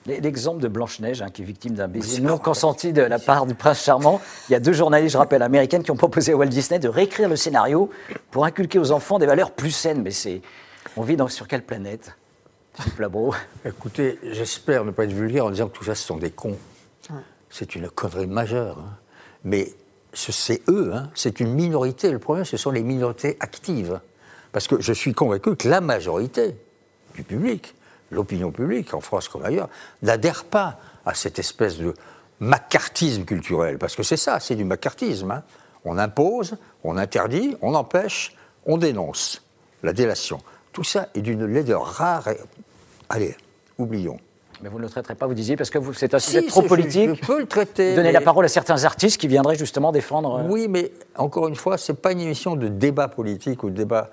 L'exemple 0.09 0.61
de 0.63 0.69
Blanche-Neige, 0.69 1.21
hein, 1.23 1.29
qui 1.31 1.43
est 1.43 1.45
victime 1.45 1.75
d'un 1.75 1.87
baiser 1.87 2.21
non 2.23 2.39
consenti 2.39 2.93
de 2.95 3.03
la 3.03 3.19
part 3.19 3.45
du 3.47 3.55
prince 3.55 3.83
charmant. 3.85 4.21
Il 4.49 4.53
y 4.53 4.55
a 4.57 4.61
deux 4.61 4.73
journalistes, 4.73 5.13
je 5.13 5.19
rappelle, 5.19 5.43
américaines, 5.43 5.83
qui 5.83 5.91
ont 5.91 5.97
proposé 5.97 6.33
à 6.33 6.37
Walt 6.37 6.47
Disney 6.47 6.79
de 6.79 6.89
réécrire 6.89 7.29
le 7.29 7.37
scénario 7.37 7.91
pour 8.31 8.45
inculquer 8.47 8.79
aux 8.79 8.91
enfants 8.91 9.19
des 9.19 9.27
valeurs 9.27 9.51
plus 9.51 9.71
saines. 9.71 10.03
Mais 10.03 10.11
c'est. 10.11 10.41
On 10.97 11.03
vit 11.03 11.17
dans, 11.17 11.29
sur 11.29 11.47
quelle 11.47 11.63
planète 11.63 12.17
Philippe 12.75 12.99
Labro? 13.01 13.35
Écoutez, 13.65 14.19
j'espère 14.23 14.85
ne 14.85 14.91
pas 14.91 15.05
être 15.05 15.13
vulgaire 15.13 15.45
en 15.47 15.51
disant 15.51 15.69
que 15.69 15.77
tout 15.77 15.85
ça, 15.85 15.95
ce 15.95 16.07
sont 16.07 16.17
des 16.17 16.31
cons. 16.31 16.57
C'est 17.51 17.75
une 17.75 17.89
connerie 17.91 18.27
majeure. 18.27 18.79
hein. 18.79 18.97
Mais 19.45 19.73
ce- 20.13 20.33
c'est 20.33 20.63
eux, 20.69 20.93
hein. 20.95 21.11
c'est 21.15 21.41
une 21.41 21.53
minorité. 21.55 22.11
Le 22.11 22.19
problème, 22.19 22.45
ce 22.45 22.57
sont 22.57 22.71
les 22.71 22.83
minorités 22.83 23.37
actives. 23.41 24.01
Parce 24.53 24.67
que 24.67 24.81
je 24.81 24.93
suis 24.93 25.13
convaincu 25.13 25.55
que 25.57 25.69
la 25.69 25.81
majorité 25.81 26.57
du 27.15 27.23
public, 27.23 27.75
l'opinion 28.11 28.51
publique, 28.51 28.95
en 28.95 29.01
France 29.01 29.29
comme 29.29 29.45
ailleurs, 29.45 29.69
n'adhère 30.03 30.45
pas 30.45 30.79
à 31.07 31.15
cette 31.15 31.39
espèce 31.39 31.79
de 31.79 31.95
macartisme 32.41 33.25
culturel. 33.25 33.79
Parce 33.79 33.97
que 33.97 34.03
c'est 34.03 34.17
ça, 34.17 34.41
c'est 34.41 34.55
du 34.55 34.65
macartisme. 34.65 35.31
hein. 35.31 35.43
On 35.85 35.99
impose, 35.99 36.57
on 36.85 36.97
interdit, 36.97 37.57
on 37.63 37.75
empêche, 37.75 38.35
on 38.67 38.77
dénonce. 38.79 39.43
La 39.83 39.93
délation. 39.93 40.39
Tout 40.73 40.85
ça 40.85 41.09
est 41.15 41.21
d'une 41.21 41.45
laideur 41.47 41.85
rare. 41.85 42.29
Et... 42.29 42.39
Allez, 43.09 43.37
oublions. 43.79 44.19
Mais 44.61 44.69
vous 44.69 44.79
ne 44.79 44.83
le 44.83 44.89
traiterez 44.91 45.15
pas, 45.15 45.27
vous 45.29 45.35
disiez, 45.35 45.57
parce 45.57 45.71
que 45.71 45.79
c'est 45.95 46.15
un 46.15 46.19
sujet 46.19 46.41
Si, 46.43 46.47
trop 46.49 46.63
politique. 46.63 47.11
Je, 47.11 47.15
je 47.15 47.21
peux 47.27 47.39
le 47.39 47.47
traiter. 47.47 47.95
Donner 47.95 48.09
mais- 48.09 48.13
la 48.13 48.21
parole 48.21 48.45
à 48.45 48.49
certains 48.49 48.85
artistes 48.85 49.21
qui 49.21 49.29
viendraient 49.29 49.55
justement 49.55 49.93
défendre. 49.93 50.41
euh, 50.41 50.49
Oui, 50.49 50.67
mais 50.69 50.91
encore 51.17 51.47
une 51.47 51.55
fois, 51.55 51.79
c'est 51.79 51.95
pas 51.95 52.11
une 52.11 52.21
émission 52.21 52.57
de 52.57 52.67
débat 52.67 53.07
politique 53.07 53.63
ou 53.63 53.71
de 53.71 53.77
débat. 53.77 54.11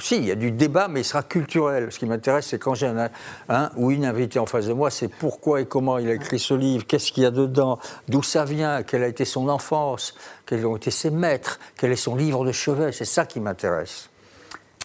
Si, 0.00 0.16
il 0.16 0.24
y 0.24 0.30
a 0.30 0.34
du 0.34 0.50
débat, 0.50 0.88
mais 0.88 1.00
il 1.00 1.04
sera 1.04 1.22
culturel. 1.22 1.90
Ce 1.90 1.98
qui 1.98 2.06
m'intéresse, 2.06 2.46
c'est 2.46 2.58
quand 2.58 2.74
j'ai 2.74 2.86
un, 2.86 3.10
un 3.48 3.70
ou 3.76 3.90
une 3.90 4.04
invitée 4.04 4.38
en 4.38 4.46
face 4.46 4.66
de 4.66 4.72
moi, 4.72 4.90
c'est 4.90 5.08
pourquoi 5.08 5.60
et 5.60 5.66
comment 5.66 5.98
il 5.98 6.08
a 6.08 6.14
écrit 6.14 6.38
ce 6.38 6.54
livre, 6.54 6.86
qu'est-ce 6.86 7.12
qu'il 7.12 7.22
y 7.22 7.26
a 7.26 7.30
dedans, 7.30 7.78
d'où 8.08 8.22
ça 8.22 8.44
vient, 8.44 8.82
quelle 8.82 9.02
a 9.02 9.08
été 9.08 9.24
son 9.24 9.48
enfance, 9.48 10.14
quels 10.46 10.66
ont 10.66 10.76
été 10.76 10.90
ses 10.90 11.10
maîtres, 11.10 11.58
quel 11.76 11.92
est 11.92 11.96
son 11.96 12.16
livre 12.16 12.44
de 12.44 12.52
chevet. 12.52 12.92
C'est 12.92 13.04
ça 13.04 13.26
qui 13.26 13.40
m'intéresse. 13.40 14.10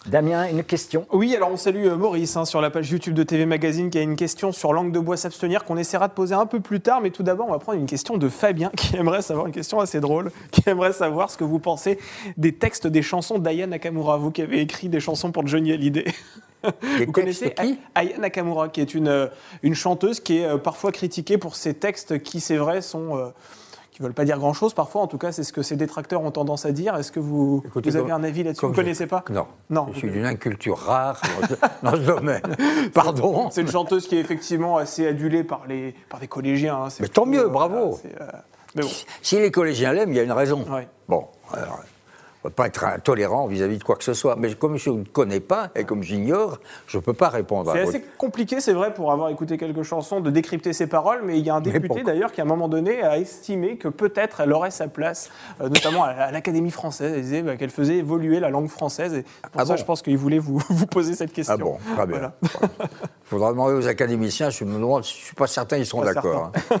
Damien, 0.06 0.46
une 0.50 0.62
question. 0.64 1.06
Oui, 1.12 1.34
alors 1.34 1.50
on 1.50 1.56
salue 1.56 1.86
euh, 1.86 1.96
Maurice 1.96 2.36
hein, 2.36 2.44
sur 2.44 2.60
la 2.60 2.68
page 2.68 2.90
YouTube 2.90 3.14
de 3.14 3.22
TV 3.22 3.46
Magazine 3.46 3.88
qui 3.88 3.96
a 3.96 4.02
une 4.02 4.16
question 4.16 4.52
sur 4.52 4.74
langue 4.74 4.92
de 4.92 4.98
bois 4.98 5.16
s'abstenir 5.16 5.64
qu'on 5.64 5.78
essaiera 5.78 6.08
de 6.08 6.12
poser 6.12 6.34
un 6.34 6.44
peu 6.44 6.60
plus 6.60 6.80
tard. 6.80 7.00
Mais 7.00 7.10
tout 7.10 7.22
d'abord, 7.22 7.46
on 7.48 7.52
va 7.52 7.58
prendre 7.58 7.78
une 7.78 7.86
question 7.86 8.18
de 8.18 8.28
Fabien 8.28 8.70
qui 8.76 8.96
aimerait 8.96 9.22
savoir, 9.22 9.46
une 9.46 9.52
question 9.52 9.80
assez 9.80 10.00
drôle, 10.00 10.30
qui 10.50 10.62
aimerait 10.66 10.92
savoir 10.92 11.30
ce 11.30 11.38
que 11.38 11.44
vous 11.44 11.58
pensez 11.58 11.98
des 12.36 12.52
textes 12.52 12.86
des 12.86 13.00
chansons 13.00 13.38
d'Aya 13.38 13.66
Nakamura, 13.66 14.18
vous 14.18 14.30
qui 14.30 14.42
avez 14.42 14.60
écrit 14.60 14.90
des 14.90 15.00
chansons 15.00 15.32
pour 15.32 15.46
Johnny 15.46 15.72
Hallyday. 15.72 16.04
Vous 17.06 17.12
connaissez 17.12 17.52
qui? 17.52 17.78
Aya 17.94 18.18
Nakamura, 18.18 18.68
qui 18.68 18.82
est 18.82 18.94
une, 18.94 19.08
euh, 19.08 19.26
une 19.62 19.74
chanteuse 19.74 20.20
qui 20.20 20.38
est 20.38 20.46
euh, 20.46 20.58
parfois 20.58 20.92
critiquée 20.92 21.38
pour 21.38 21.56
ses 21.56 21.74
textes 21.74 22.22
qui, 22.22 22.40
c'est 22.40 22.56
vrai, 22.56 22.82
sont. 22.82 23.16
euh, 23.16 23.28
qui 23.94 24.02
veulent 24.02 24.12
pas 24.12 24.24
dire 24.24 24.38
grand-chose 24.38 24.74
parfois, 24.74 25.02
en 25.02 25.06
tout 25.06 25.18
cas 25.18 25.30
c'est 25.32 25.44
ce 25.44 25.52
que 25.52 25.62
ses 25.62 25.76
détracteurs 25.76 26.20
ont 26.22 26.32
tendance 26.32 26.66
à 26.66 26.72
dire. 26.72 26.96
Est-ce 26.96 27.12
que 27.12 27.20
vous, 27.20 27.62
Écoutez, 27.64 27.90
vous 27.90 27.96
avez 27.96 28.10
un 28.10 28.24
avis 28.24 28.42
là-dessus 28.42 28.66
Vous 28.66 28.72
je- 28.72 28.76
connaissez 28.76 29.06
pas 29.06 29.24
Non. 29.30 29.46
Non, 29.70 29.86
Je 29.92 29.98
suis 29.98 30.10
d'une 30.10 30.26
inculture 30.26 30.76
rare 30.78 31.22
dans 31.82 31.92
ce, 31.92 31.96
domaine. 32.04 32.42
Pardon. 32.92 33.50
C'est 33.50 33.60
une 33.62 33.70
chanteuse 33.70 34.06
qui 34.08 34.16
est 34.16 34.20
effectivement 34.20 34.76
assez 34.78 35.06
adulée 35.06 35.44
par, 35.44 35.62
les, 35.68 35.94
par 36.10 36.18
des 36.20 36.26
collégiens. 36.28 36.84
hein. 36.84 36.88
Mais 37.00 37.08
tant 37.08 37.24
mieux, 37.24 37.48
bravo. 37.48 37.98
euh, 38.20 38.26
mais 38.74 38.82
bon, 38.82 38.88
Si 39.22 39.38
les 39.38 39.50
collégiens 39.52 39.92
l'aiment, 39.92 40.10
il 40.10 40.16
y 40.16 40.20
a 40.20 40.24
une 40.24 40.32
raison. 40.32 40.64
Ouais. 40.68 40.88
Bon, 41.08 41.28
alors, 41.52 41.80
ne 42.44 42.50
pas 42.50 42.66
être 42.66 42.84
intolérant 42.84 43.46
vis-à-vis 43.46 43.78
de 43.78 43.84
quoi 43.84 43.96
que 43.96 44.04
ce 44.04 44.14
soit. 44.14 44.36
Mais 44.36 44.54
comme 44.54 44.76
je 44.76 44.90
ne 44.90 45.04
connais 45.04 45.40
pas 45.40 45.70
et 45.74 45.84
comme 45.84 46.02
j'ignore, 46.02 46.58
je 46.86 46.98
ne 46.98 47.02
peux 47.02 47.12
pas 47.12 47.28
répondre 47.28 47.72
C'est 47.72 47.80
à 47.80 47.82
assez 47.82 48.04
compliqué, 48.18 48.60
c'est 48.60 48.72
vrai, 48.72 48.92
pour 48.94 49.12
avoir 49.12 49.30
écouté 49.30 49.56
quelques 49.58 49.82
chansons, 49.82 50.20
de 50.20 50.30
décrypter 50.30 50.72
ses 50.72 50.86
paroles, 50.86 51.20
mais 51.24 51.38
il 51.38 51.44
y 51.44 51.50
a 51.50 51.54
un 51.54 51.60
député 51.60 52.02
d'ailleurs 52.02 52.32
qui, 52.32 52.40
à 52.40 52.44
un 52.44 52.46
moment 52.46 52.68
donné, 52.68 53.02
a 53.02 53.18
estimé 53.18 53.76
que 53.76 53.88
peut-être 53.88 54.40
elle 54.40 54.52
aurait 54.52 54.70
sa 54.70 54.88
place, 54.88 55.30
euh, 55.60 55.68
notamment 55.68 56.04
à, 56.04 56.08
à 56.10 56.30
l'Académie 56.30 56.70
française. 56.70 57.14
Il 57.16 57.22
disait 57.22 57.42
bah, 57.42 57.56
qu'elle 57.56 57.70
faisait 57.70 57.96
évoluer 57.96 58.40
la 58.40 58.50
langue 58.50 58.68
française. 58.68 59.14
Et 59.14 59.22
pour 59.50 59.60
Ah 59.60 59.64
ça, 59.66 59.74
bon 59.74 59.76
je 59.76 59.84
pense 59.84 60.02
qu'il 60.02 60.18
voulait 60.18 60.38
vous, 60.38 60.58
vous 60.68 60.86
poser 60.86 61.14
cette 61.14 61.32
question. 61.32 61.54
Ah 61.54 61.62
bon, 61.62 61.78
très 61.96 62.06
bien. 62.06 62.18
Voilà. 62.18 62.32
Il 63.26 63.28
faudra 63.30 63.50
demander 63.52 63.74
aux 63.74 63.88
académiciens, 63.88 64.50
je 64.50 64.64
me 64.64 64.74
demande, 64.74 65.02
je 65.04 65.08
ne 65.08 65.14
suis 65.14 65.34
pas 65.34 65.46
certain 65.46 65.78
ils 65.78 65.86
seront 65.86 66.02
d'accord. 66.02 66.52
hein. 66.54 66.76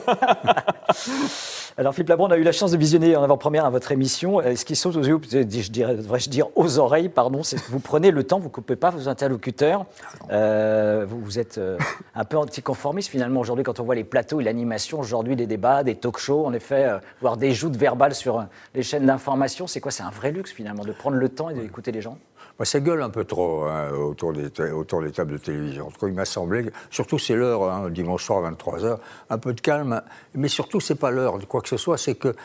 Alors 1.76 1.92
Philippe 1.94 2.10
Labron, 2.10 2.28
on 2.28 2.30
a 2.30 2.36
eu 2.36 2.42
la 2.44 2.52
chance 2.52 2.70
de 2.70 2.76
visionner 2.76 3.16
en 3.16 3.22
avant-première 3.24 3.64
à 3.64 3.70
votre 3.70 3.90
émission. 3.90 4.40
Euh, 4.40 4.54
Ce 4.54 4.64
qui 4.64 4.76
saute 4.76 4.94
aux 4.96 5.02
yeux, 5.02 5.18
je 5.62 5.70
dirais, 5.70 5.94
devrais-je 5.94 6.28
dire 6.30 6.46
aux 6.56 6.78
oreilles, 6.78 7.08
pardon, 7.08 7.42
c'est 7.42 7.56
que 7.56 7.70
vous 7.70 7.80
prenez 7.80 8.10
le 8.10 8.24
temps, 8.24 8.38
vous 8.38 8.48
ne 8.48 8.52
coupez 8.52 8.76
pas 8.76 8.90
vos 8.90 9.08
interlocuteurs. 9.08 9.86
Euh, 10.30 11.04
vous, 11.08 11.20
vous 11.20 11.38
êtes 11.38 11.58
euh, 11.58 11.78
un 12.14 12.24
peu 12.24 12.36
anticonformiste 12.36 13.10
finalement 13.10 13.40
aujourd'hui 13.40 13.64
quand 13.64 13.80
on 13.80 13.84
voit 13.84 13.94
les 13.94 14.04
plateaux 14.04 14.40
et 14.40 14.44
l'animation 14.44 15.00
aujourd'hui 15.00 15.36
des 15.36 15.46
débats, 15.46 15.82
des 15.82 15.94
talk-shows, 15.96 16.44
en 16.46 16.52
effet, 16.52 16.84
euh, 16.84 16.98
voire 17.20 17.36
des 17.36 17.52
joutes 17.52 17.76
verbales 17.76 18.14
sur 18.14 18.38
euh, 18.40 18.42
les 18.74 18.82
chaînes 18.82 19.06
d'information. 19.06 19.66
C'est 19.66 19.80
quoi? 19.80 19.90
C'est 19.92 20.02
un 20.02 20.10
vrai 20.10 20.30
luxe 20.32 20.52
finalement 20.52 20.84
de 20.84 20.92
prendre 20.92 21.16
le 21.16 21.28
temps 21.28 21.50
et 21.50 21.54
d'écouter 21.54 21.92
les 21.92 22.00
gens? 22.00 22.18
Ça 22.62 22.78
gueule 22.78 23.02
un 23.02 23.10
peu 23.10 23.24
trop 23.24 23.64
hein, 23.64 23.90
autour, 23.90 24.32
des, 24.32 24.48
ta- 24.48 24.72
autour 24.72 25.02
des 25.02 25.10
tables 25.10 25.32
de 25.32 25.38
télévision. 25.38 25.88
En 25.88 25.90
tout 25.90 25.98
cas, 25.98 26.06
il 26.06 26.14
m'a 26.14 26.24
semblé, 26.24 26.70
surtout 26.88 27.18
c'est 27.18 27.34
l'heure, 27.34 27.64
hein, 27.64 27.90
dimanche 27.90 28.24
soir, 28.24 28.48
23h, 28.48 28.98
un 29.28 29.38
peu 29.38 29.52
de 29.54 29.60
calme, 29.60 30.00
mais 30.34 30.46
surtout, 30.46 30.78
c'est 30.78 30.94
pas 30.94 31.10
l'heure 31.10 31.38
de 31.38 31.46
quoi 31.46 31.60
que 31.62 31.68
ce 31.68 31.76
soit, 31.76 31.98
c'est 31.98 32.14
que 32.14 32.36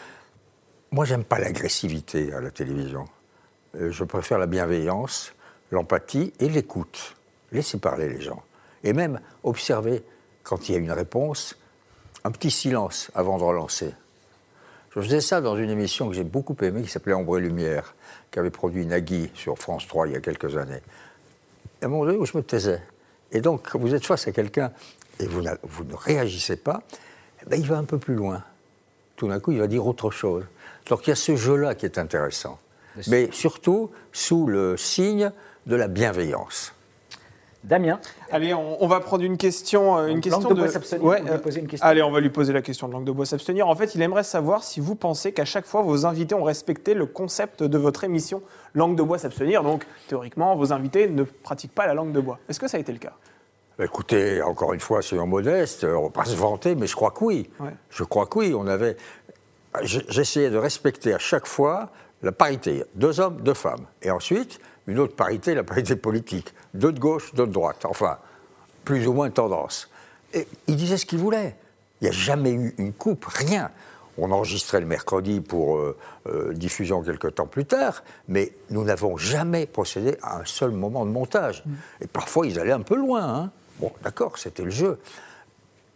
moi, 0.91 1.05
j'aime 1.05 1.23
pas 1.23 1.39
l'agressivité 1.39 2.33
à 2.33 2.41
la 2.41 2.51
télévision. 2.51 3.05
Euh, 3.75 3.91
Je 3.91 4.03
préfère 4.03 4.39
la 4.39 4.47
bienveillance, 4.47 5.33
l'empathie 5.71 6.33
et 6.39 6.49
l'écoute. 6.49 7.15
Laissez 7.51 7.77
parler 7.77 8.09
les 8.09 8.21
gens. 8.21 8.41
Et 8.83 8.93
même 8.93 9.19
observer, 9.43 10.03
quand 10.43 10.67
il 10.67 10.71
y 10.73 10.75
a 10.75 10.79
une 10.79 10.91
réponse, 10.91 11.57
un 12.23 12.31
petit 12.31 12.51
silence 12.51 13.11
avant 13.13 13.37
de 13.37 13.43
relancer. 13.43 13.93
Je 14.95 15.01
faisais 15.01 15.21
ça 15.21 15.41
dans 15.41 15.55
une 15.55 15.69
émission 15.69 16.09
que 16.09 16.15
j'ai 16.15 16.23
beaucoup 16.23 16.55
aimée, 16.61 16.81
qui 16.81 16.89
s'appelait 16.89 17.13
Ombre 17.13 17.37
et 17.37 17.41
Lumière, 17.41 17.95
qui 18.31 18.39
avait 18.39 18.49
produit 18.49 18.85
Nagui 18.85 19.29
sur 19.35 19.57
France 19.59 19.87
3 19.87 20.07
il 20.07 20.13
y 20.13 20.15
a 20.15 20.21
quelques 20.21 20.57
années. 20.57 20.81
À 21.81 21.85
un 21.85 21.89
moment 21.89 22.05
donné 22.05 22.17
où 22.17 22.25
je 22.25 22.35
me 22.35 22.41
taisais. 22.41 22.81
Et 23.31 23.41
donc, 23.41 23.69
quand 23.71 23.79
vous 23.79 23.93
êtes 23.93 24.05
face 24.05 24.27
à 24.27 24.31
quelqu'un 24.31 24.71
et 25.19 25.27
vous 25.27 25.43
ne 25.43 25.95
réagissez 25.95 26.55
pas, 26.55 26.81
eh 27.43 27.49
ben, 27.49 27.59
il 27.59 27.67
va 27.67 27.77
un 27.77 27.83
peu 27.83 27.99
plus 27.99 28.15
loin. 28.15 28.43
Tout 29.15 29.27
d'un 29.27 29.39
coup, 29.39 29.51
il 29.51 29.59
va 29.59 29.67
dire 29.67 29.85
autre 29.85 30.09
chose. 30.09 30.45
Donc, 30.89 31.07
il 31.07 31.11
y 31.11 31.13
a 31.13 31.15
ce 31.15 31.35
jeu-là 31.35 31.75
qui 31.75 31.85
est 31.85 31.97
intéressant. 31.97 32.57
Mais 33.07 33.29
surtout 33.31 33.91
sous 34.11 34.45
le 34.47 34.75
signe 34.75 35.31
de 35.67 35.75
la 35.75 35.87
bienveillance. 35.87 36.73
Damien 37.63 37.99
Allez, 38.31 38.53
on, 38.53 38.81
on 38.81 38.87
va 38.87 38.99
prendre 39.01 39.23
une 39.23 39.37
question. 39.37 39.97
euh, 39.97 40.07
Une 40.07 40.15
Donc, 40.15 40.23
question 40.23 40.39
langue 40.41 40.53
de 40.55 40.61
bois 40.61 40.69
s'abstenir, 40.71 41.03
Ouais, 41.05 41.21
euh, 41.29 41.37
poser 41.37 41.59
une 41.59 41.67
question 41.67 41.85
Allez, 41.87 42.01
on 42.01 42.09
va 42.11 42.21
lui 42.21 42.29
poser 42.29 42.53
la 42.53 42.61
question 42.61 42.87
de 42.87 42.93
langue 42.93 43.03
de 43.03 43.11
bois 43.11 43.25
s'abstenir. 43.25 43.67
En 43.67 43.75
fait, 43.75 43.95
il 43.95 44.01
aimerait 44.01 44.23
savoir 44.23 44.63
si 44.63 44.79
vous 44.79 44.95
pensez 44.95 45.33
qu'à 45.33 45.43
chaque 45.45 45.65
fois, 45.65 45.81
vos 45.81 46.05
invités 46.05 46.35
ont 46.35 46.43
respecté 46.43 46.93
le 46.93 47.05
concept 47.05 47.61
de 47.63 47.77
votre 47.77 48.03
émission 48.05 48.41
Langue 48.75 48.95
de 48.95 49.03
bois 49.03 49.17
s'abstenir. 49.17 49.61
Donc, 49.63 49.85
théoriquement, 50.07 50.55
vos 50.55 50.71
invités 50.71 51.09
ne 51.09 51.23
pratiquent 51.23 51.75
pas 51.75 51.85
la 51.85 51.93
langue 51.93 52.11
de 52.13 52.21
bois. 52.21 52.39
Est-ce 52.47 52.59
que 52.59 52.67
ça 52.67 52.77
a 52.77 52.79
été 52.79 52.91
le 52.93 52.99
cas? 52.99 53.13
Écoutez, 53.81 54.41
encore 54.41 54.73
une 54.73 54.79
fois, 54.79 55.01
soyons 55.01 55.27
modestes, 55.27 55.83
on 55.83 55.99
ne 55.99 56.03
va 56.05 56.09
pas 56.09 56.25
se 56.25 56.35
vanter, 56.35 56.75
mais 56.75 56.87
je 56.87 56.95
crois 56.95 57.11
que 57.11 57.23
oui. 57.23 57.49
Ouais. 57.59 57.71
Je 57.89 58.03
crois 58.03 58.25
que 58.25 58.39
oui. 58.39 58.53
On 58.55 58.67
avait. 58.67 58.95
J'essayais 59.83 60.49
de 60.49 60.57
respecter 60.57 61.13
à 61.13 61.19
chaque 61.19 61.45
fois 61.45 61.89
la 62.21 62.31
parité, 62.31 62.83
deux 62.95 63.19
hommes, 63.19 63.41
deux 63.41 63.53
femmes. 63.53 63.85
Et 64.01 64.11
ensuite, 64.11 64.59
une 64.87 64.99
autre 64.99 65.15
parité, 65.15 65.53
la 65.53 65.63
parité 65.63 65.95
politique. 65.95 66.53
Deux 66.73 66.91
de 66.91 66.99
gauche, 66.99 67.33
deux 67.33 67.47
de 67.47 67.51
droite. 67.51 67.85
Enfin, 67.85 68.17
plus 68.83 69.07
ou 69.07 69.13
moins 69.13 69.29
tendance. 69.29 69.89
Et 70.33 70.47
ils 70.67 70.75
disaient 70.75 70.97
ce 70.97 71.05
qu'ils 71.05 71.19
voulaient. 71.19 71.55
Il 72.01 72.05
n'y 72.05 72.09
a 72.09 72.13
jamais 72.13 72.51
eu 72.51 72.73
une 72.77 72.93
coupe, 72.93 73.25
rien. 73.25 73.71
On 74.17 74.31
enregistrait 74.31 74.81
le 74.81 74.85
mercredi 74.85 75.39
pour 75.39 75.77
euh, 75.77 75.97
euh, 76.27 76.53
diffusion 76.53 77.01
quelques 77.01 77.35
temps 77.35 77.45
plus 77.45 77.65
tard, 77.65 78.03
mais 78.27 78.51
nous 78.69 78.83
n'avons 78.83 79.15
jamais 79.15 79.65
procédé 79.65 80.17
à 80.21 80.39
un 80.39 80.45
seul 80.45 80.71
moment 80.71 81.05
de 81.05 81.11
montage. 81.11 81.63
Et 82.01 82.07
parfois, 82.07 82.45
ils 82.45 82.59
allaient 82.59 82.73
un 82.73 82.81
peu 82.81 82.95
loin. 82.95 83.23
hein. 83.23 83.51
Bon, 83.79 83.93
d'accord, 84.03 84.37
c'était 84.37 84.63
le 84.63 84.71
jeu. 84.71 84.99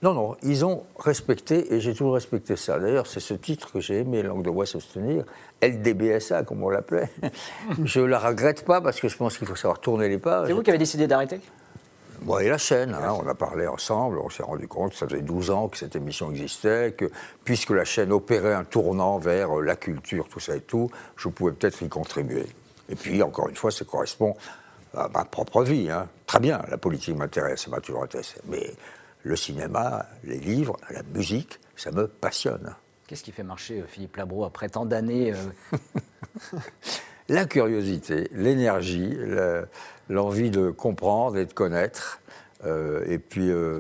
Non, 0.04 0.14
non, 0.14 0.36
ils 0.44 0.66
ont 0.66 0.84
respecté, 1.00 1.74
et 1.74 1.80
j'ai 1.80 1.94
toujours 1.94 2.16
respecté 2.16 2.58
ça. 2.58 2.78
D'ailleurs, 2.78 3.08
c'est 3.08 3.22
ce 3.22 3.34
titre 3.34 3.72
que 3.72 3.80
j'ai 3.80 4.00
aimé, 4.00 4.22
Langue 4.22 4.44
de 4.44 4.50
bois 4.50 4.66
s'abstenir, 4.66 5.24
LDBSA, 5.62 6.44
comme 6.44 6.62
on 6.62 6.70
l'appelait. 6.70 7.10
je 7.86 8.02
ne 8.02 8.08
la 8.08 8.20
regrette 8.20 8.66
pas, 8.66 8.82
parce 8.82 9.00
que 9.00 9.08
je 9.08 9.16
pense 9.16 9.38
qu'il 9.38 9.48
faut 9.48 9.56
savoir 9.56 9.80
tourner 9.80 10.10
les 10.10 10.18
pages. 10.18 10.48
C'est 10.48 10.54
vous 10.54 10.62
qui 10.62 10.72
avez 10.72 10.78
décidé 10.78 11.08
d'arrêter? 11.08 11.40
Moi 12.24 12.44
et 12.44 12.50
la 12.50 12.58
chaîne, 12.58 12.94
hein, 12.94 13.18
on 13.18 13.26
a 13.26 13.34
parlé 13.34 13.66
ensemble, 13.66 14.20
on 14.20 14.30
s'est 14.30 14.44
rendu 14.44 14.68
compte 14.68 14.92
que 14.92 14.98
ça 14.98 15.08
faisait 15.08 15.22
12 15.22 15.52
ans 15.52 15.70
que 15.70 15.78
cette 15.78 15.96
émission 15.96 16.32
existait, 16.32 16.94
que 16.98 17.10
puisque 17.46 17.70
la 17.70 17.86
chaîne 17.86 18.12
opérait 18.12 18.54
un 18.54 18.66
tournant 18.66 19.20
vers 19.20 19.58
euh, 19.58 19.62
la 19.62 19.78
culture, 19.78 20.28
tout 20.28 20.42
ça 20.42 20.58
et 20.58 20.62
tout, 20.62 20.90
je 21.16 21.30
pouvais 21.30 21.54
peut-être 21.54 21.82
y 21.82 21.88
contribuer. 21.88 22.48
Et 22.90 22.96
puis, 22.96 23.24
encore 23.24 23.48
une 23.48 23.56
fois, 23.56 23.72
ça 23.72 23.86
correspond 23.86 24.36
à 24.94 25.08
ma 25.08 25.24
propre 25.24 25.64
vie. 25.64 25.90
hein. 25.90 26.10
Très 26.28 26.42
bien, 26.42 26.62
la 26.70 26.78
politique 26.78 27.16
m'intéresse, 27.18 27.62
ça 27.62 27.72
m'a 27.72 27.80
toujours 27.80 28.04
intéressé. 28.04 28.36
Mais 28.50 28.74
le 29.24 29.36
cinéma, 29.36 30.06
les 30.24 30.38
livres, 30.38 30.78
la 30.90 31.02
musique, 31.04 31.60
ça 31.76 31.92
me 31.92 32.08
passionne. 32.08 32.76
Qu'est-ce 33.08 33.24
qui 33.24 33.32
fait 33.32 33.44
marcher 33.44 33.82
euh, 33.82 33.86
Philippe 33.88 34.16
Labro 34.18 34.44
après 34.46 34.70
tant 34.70 34.86
d'années 34.86 35.34
euh, 35.34 35.78
La 37.30 37.46
curiosité, 37.46 38.30
l'énergie, 38.34 39.10
le- 39.10 39.68
l'envie 40.10 40.52
de 40.52 40.70
comprendre 40.72 41.38
et 41.38 41.46
de 41.46 41.54
connaître, 41.54 42.20
euh, 42.66 43.04
et 43.08 43.18
puis 43.18 43.50
euh, 43.50 43.80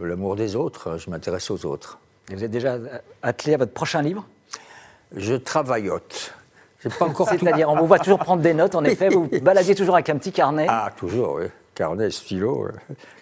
l'amour 0.00 0.34
des 0.34 0.56
autres, 0.56 0.98
je 0.98 1.08
m'intéresse 1.08 1.50
aux 1.52 1.64
autres. 1.66 1.98
et 2.30 2.34
Vous 2.34 2.42
êtes 2.42 2.50
déjà 2.50 2.76
attelé 3.22 3.54
à 3.54 3.58
votre 3.58 3.72
prochain 3.72 4.02
livre? 4.02 4.26
Je 5.16 5.34
travaillote. 5.34 6.34
Pas 6.98 7.04
encore 7.06 7.28
C'est-à-dire, 7.30 7.70
on 7.70 7.76
vous 7.76 7.86
voit 7.86 8.00
toujours 8.00 8.18
prendre 8.18 8.42
des 8.42 8.54
notes, 8.54 8.74
en 8.74 8.82
effet, 8.84 9.08
vous 9.08 9.28
vous 9.30 9.40
baladiez 9.42 9.76
toujours 9.76 9.94
avec 9.94 10.10
un 10.10 10.18
petit 10.18 10.32
carnet. 10.32 10.66
Ah, 10.68 10.90
toujours, 10.96 11.34
oui. 11.36 11.46
Carnet, 11.76 12.10
stylo, 12.10 12.68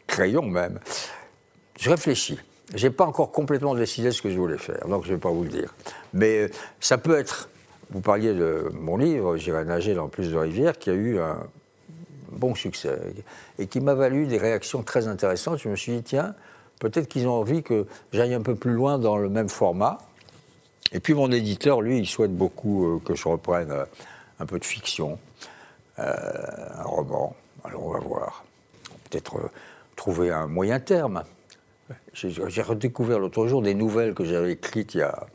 crayon 0.06 0.42
même. 0.42 0.78
Je 1.82 1.90
réfléchis. 1.90 2.38
J'ai 2.76 2.90
pas 2.90 3.04
encore 3.04 3.32
complètement 3.32 3.74
décidé 3.74 4.12
ce 4.12 4.22
que 4.22 4.30
je 4.30 4.38
voulais 4.38 4.56
faire, 4.56 4.86
donc 4.86 5.04
je 5.04 5.12
vais 5.12 5.18
pas 5.18 5.30
vous 5.30 5.42
le 5.42 5.48
dire. 5.48 5.74
Mais 6.14 6.42
euh, 6.42 6.48
ça 6.78 6.96
peut 6.96 7.18
être. 7.18 7.50
Vous 7.90 8.00
parliez 8.00 8.32
de 8.32 8.70
mon 8.72 8.96
livre, 8.96 9.36
J'irai 9.36 9.64
nager 9.64 9.92
dans 9.92 10.06
plus 10.06 10.30
de 10.30 10.36
rivières, 10.36 10.78
qui 10.78 10.90
a 10.90 10.92
eu 10.92 11.18
un 11.18 11.44
bon 12.30 12.54
succès 12.54 12.96
et 13.58 13.66
qui 13.66 13.80
m'a 13.80 13.94
valu 13.94 14.28
des 14.28 14.38
réactions 14.38 14.84
très 14.84 15.08
intéressantes. 15.08 15.58
Je 15.58 15.68
me 15.68 15.74
suis 15.74 15.96
dit, 15.96 16.02
tiens, 16.04 16.36
peut-être 16.78 17.08
qu'ils 17.08 17.26
ont 17.26 17.32
envie 17.32 17.64
que 17.64 17.84
j'aille 18.12 18.32
un 18.32 18.42
peu 18.42 18.54
plus 18.54 18.74
loin 18.74 19.00
dans 19.00 19.18
le 19.18 19.28
même 19.28 19.48
format. 19.48 19.98
Et 20.92 21.00
puis 21.00 21.14
mon 21.14 21.32
éditeur, 21.32 21.80
lui, 21.80 21.98
il 21.98 22.06
souhaite 22.06 22.34
beaucoup 22.34 22.86
euh, 22.86 23.00
que 23.04 23.16
je 23.16 23.26
reprenne 23.26 23.72
euh, 23.72 23.84
un 24.38 24.46
peu 24.46 24.60
de 24.60 24.64
fiction, 24.64 25.18
un 25.98 26.84
roman. 26.84 27.34
Alors 27.64 27.84
on 27.86 27.90
va 27.90 27.98
voir. 27.98 28.44
Peut-être 29.10 29.50
trouver 29.96 30.30
un 30.30 30.46
moyen 30.46 30.78
terme. 30.78 31.24
J'ai 32.14 32.62
redécouvert 32.62 33.18
l'autre 33.18 33.46
jour 33.46 33.62
des 33.62 33.74
nouvelles 33.74 34.14
que 34.14 34.24
j'avais 34.24 34.52
écrites 34.52 34.94
il 34.94 34.98
y 34.98 35.02
a 35.02 35.26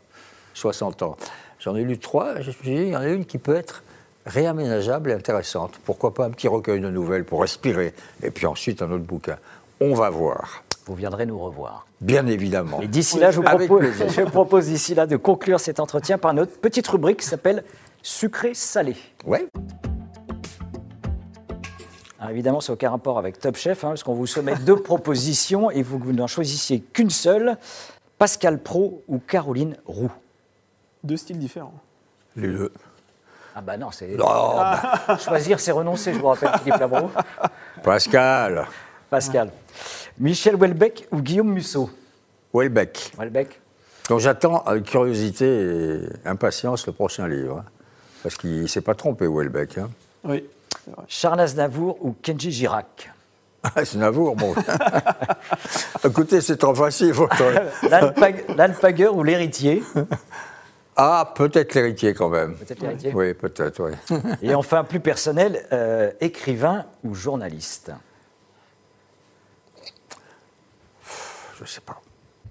60 0.53 1.03
ans. 1.03 1.17
J'en 1.59 1.75
ai 1.75 1.83
lu 1.83 1.97
trois. 1.97 2.41
Je 2.41 2.47
me 2.47 2.51
suis 2.51 2.63
dit, 2.63 2.75
il 2.75 2.89
y 2.89 2.95
en 2.95 3.01
a 3.01 3.07
une 3.07 3.25
qui 3.25 3.37
peut 3.37 3.55
être 3.55 3.83
réaménageable 4.25 5.11
et 5.11 5.13
intéressante. 5.13 5.79
Pourquoi 5.85 6.13
pas 6.13 6.25
un 6.25 6.31
petit 6.31 6.47
recueil 6.47 6.79
de 6.79 6.89
nouvelles 6.89 7.23
pour 7.23 7.41
respirer 7.41 7.93
Et 8.23 8.31
puis 8.31 8.45
ensuite 8.45 8.81
un 8.81 8.91
autre 8.91 9.05
bouquin. 9.05 9.37
On 9.79 9.93
va 9.93 10.09
voir. 10.09 10.63
Vous 10.85 10.95
viendrez 10.95 11.25
nous 11.25 11.37
revoir. 11.37 11.85
Bien 11.99 12.27
évidemment. 12.27 12.79
Et 12.81 12.87
d'ici 12.87 13.19
là, 13.19 13.31
je 13.31 13.37
vous 13.37 13.43
propose, 13.43 13.85
je 14.15 14.21
vous 14.21 14.29
propose 14.29 14.67
d'ici 14.67 14.95
là 14.95 15.05
de 15.05 15.17
conclure 15.17 15.59
cet 15.59 15.79
entretien 15.79 16.17
par 16.17 16.33
notre 16.33 16.59
petite 16.59 16.87
rubrique 16.87 17.19
qui 17.19 17.25
s'appelle 17.25 17.63
Sucré-salé. 18.03 18.95
Ouais. 19.25 19.47
Alors 22.19 22.31
évidemment, 22.31 22.61
c'est 22.61 22.71
aucun 22.71 22.89
rapport 22.89 23.19
avec 23.19 23.39
Top 23.39 23.55
Chef, 23.57 23.83
hein, 23.83 23.89
parce 23.89 24.03
qu'on 24.03 24.13
vous 24.15 24.25
soumet 24.27 24.55
deux 24.55 24.75
propositions 24.81 25.69
et 25.69 25.83
vous, 25.83 25.99
vous 25.99 26.13
n'en 26.13 26.27
choisissiez 26.27 26.79
qu'une 26.81 27.09
seule 27.11 27.57
Pascal 28.17 28.57
Pro 28.59 29.03
ou 29.07 29.19
Caroline 29.19 29.75
Roux. 29.85 30.11
Deux 31.03 31.17
styles 31.17 31.37
différents. 31.37 31.73
Les 32.35 32.47
deux. 32.47 32.71
Ah 33.55 33.61
bah 33.61 33.77
non, 33.77 33.91
c'est. 33.91 34.15
Oh, 34.19 34.59
Choisir, 35.23 35.59
c'est 35.59 35.71
renoncer, 35.71 36.13
je 36.13 36.19
vous 36.19 36.27
rappelle, 36.27 36.49
Philippe 36.59 36.79
Labro. 36.79 37.09
Pascal. 37.83 38.67
Pascal. 39.09 39.51
Michel 40.19 40.55
Houellebecq 40.55 41.07
ou 41.11 41.21
Guillaume 41.21 41.51
Musso? 41.51 41.89
Welbeck. 42.53 43.11
Houellebecq 43.17 43.59
Donc 44.09 44.19
j'attends 44.19 44.63
avec 44.63 44.85
curiosité 44.85 45.45
et 45.45 45.99
impatience 46.27 46.85
le 46.87 46.93
prochain 46.93 47.27
livre. 47.27 47.59
hein. 47.59 47.65
Parce 48.23 48.35
qu'il 48.35 48.61
ne 48.63 48.67
s'est 48.67 48.81
pas 48.81 48.95
trompé, 48.95 49.27
Welbeck. 49.27 49.77
Hein. 49.77 49.89
Oui. 50.23 50.43
Charles 51.07 51.39
Aznavour 51.41 51.97
ou 52.03 52.13
Kenji 52.21 52.51
Girac 52.51 53.11
Ah, 53.75 53.83
c'est 53.83 53.97
Navour, 53.97 54.35
bon. 54.35 54.53
Écoutez, 56.05 56.41
c'est 56.41 56.57
trop 56.57 56.75
facile. 56.75 57.11
Votre... 57.11 57.43
L'alpagueur 58.55 59.15
ou 59.15 59.23
l'héritier 59.23 59.83
Ah, 60.95 61.33
peut-être 61.35 61.73
l'héritier 61.73 62.13
quand 62.13 62.29
même. 62.29 62.55
Peut-être 62.55 62.81
l'héritier. 62.81 63.11
Oui, 63.13 63.33
peut-être, 63.33 63.83
oui. 63.83 64.19
Et 64.41 64.55
enfin, 64.55 64.83
plus 64.83 64.99
personnel, 64.99 65.65
euh, 65.73 66.11
écrivain 66.21 66.85
ou 67.03 67.13
journaliste 67.13 67.91
Je 71.59 71.65
sais 71.65 71.81
pas. 71.81 71.99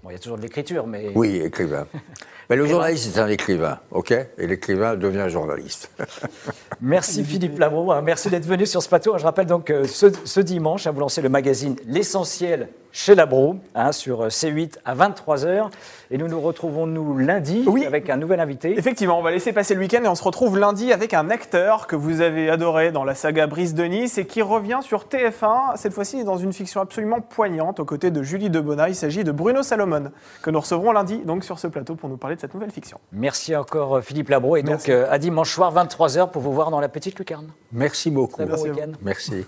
Bon, 0.07 0.11
il 0.11 0.13
y 0.13 0.15
a 0.15 0.19
toujours 0.19 0.37
de 0.37 0.41
l'écriture, 0.43 0.87
mais 0.87 1.11
Oui, 1.15 1.41
écrivain. 1.43 1.85
Mais 2.49 2.55
le 2.55 2.65
journaliste, 2.65 3.09
c'est 3.13 3.19
un 3.19 3.27
écrivain, 3.27 3.77
OK? 3.91 4.11
Et 4.11 4.47
l'écrivain 4.47 4.95
devient 4.95 5.25
journaliste. 5.27 5.91
Merci 6.81 7.25
Philippe 7.25 7.59
Labro, 7.59 7.91
hein, 7.91 8.01
merci 8.01 8.29
d'être 8.29 8.45
venu 8.45 8.65
sur 8.65 8.81
ce 8.81 8.87
plateau. 8.87 9.17
Je 9.17 9.25
rappelle 9.25 9.47
donc 9.47 9.65
que 9.65 9.85
ce, 9.85 10.05
ce 10.23 10.39
dimanche, 10.39 10.87
hein, 10.87 10.91
vous 10.91 11.01
lancez 11.01 11.21
le 11.21 11.27
magazine 11.27 11.75
L'essentiel 11.85 12.69
chez 12.93 13.15
Labro 13.15 13.57
hein, 13.75 13.91
sur 13.91 14.27
C8 14.27 14.75
à 14.85 14.95
23h. 14.95 15.71
Et 16.11 16.17
nous 16.17 16.27
nous 16.27 16.39
retrouvons 16.39 16.87
nous 16.87 17.17
lundi 17.17 17.63
Oui. 17.67 17.85
avec 17.85 18.09
un 18.09 18.17
nouvel 18.17 18.39
invité. 18.39 18.77
Effectivement, 18.77 19.19
on 19.19 19.21
va 19.21 19.31
laisser 19.31 19.53
passer 19.53 19.73
le 19.73 19.81
week-end 19.81 20.03
et 20.03 20.07
on 20.07 20.15
se 20.15 20.23
retrouve 20.23 20.57
lundi 20.57 20.93
avec 20.93 21.13
un 21.13 21.29
acteur 21.29 21.87
que 21.87 21.95
vous 21.95 22.21
avez 22.21 22.49
adoré 22.49 22.91
dans 22.91 23.03
la 23.03 23.15
saga 23.15 23.47
Brise 23.47 23.73
de 23.73 23.83
Nice 23.83 24.17
et 24.17 24.25
qui 24.25 24.41
revient 24.41 24.79
sur 24.81 25.05
TF1. 25.05 25.75
Cette 25.75 25.93
fois-ci, 25.93 26.23
dans 26.23 26.37
une 26.37 26.53
fiction 26.53 26.81
absolument 26.81 27.21
poignante 27.21 27.79
aux 27.79 27.85
côtés 27.85 28.11
de 28.11 28.23
Julie 28.23 28.49
Debona. 28.49 28.89
Il 28.89 28.95
s'agit 28.95 29.23
de 29.23 29.31
Bruno 29.31 29.63
Salomon, 29.63 30.11
que 30.41 30.49
nous 30.49 30.59
recevrons 30.59 30.91
lundi 30.91 31.19
donc 31.19 31.43
sur 31.43 31.59
ce 31.59 31.67
plateau 31.67 31.95
pour 31.95 32.09
nous 32.09 32.17
parler 32.17 32.35
de 32.35 32.41
cette 32.41 32.53
nouvelle 32.53 32.71
fiction. 32.71 32.99
Merci 33.11 33.55
encore 33.55 34.01
Philippe 34.01 34.29
Labro. 34.29 34.55
Et 34.55 34.63
donc 34.63 34.89
euh, 34.89 35.07
à 35.09 35.17
dimanche 35.19 35.53
soir 35.53 35.73
23h 35.73 36.31
pour 36.31 36.41
vous 36.41 36.53
voir 36.53 36.71
dans 36.71 36.79
la 36.79 36.89
petite 36.89 37.17
lucarne. 37.19 37.47
Merci 37.71 38.11
beaucoup. 38.11 38.35
Très 38.35 38.45
bon 38.45 38.55
Merci 39.01 39.47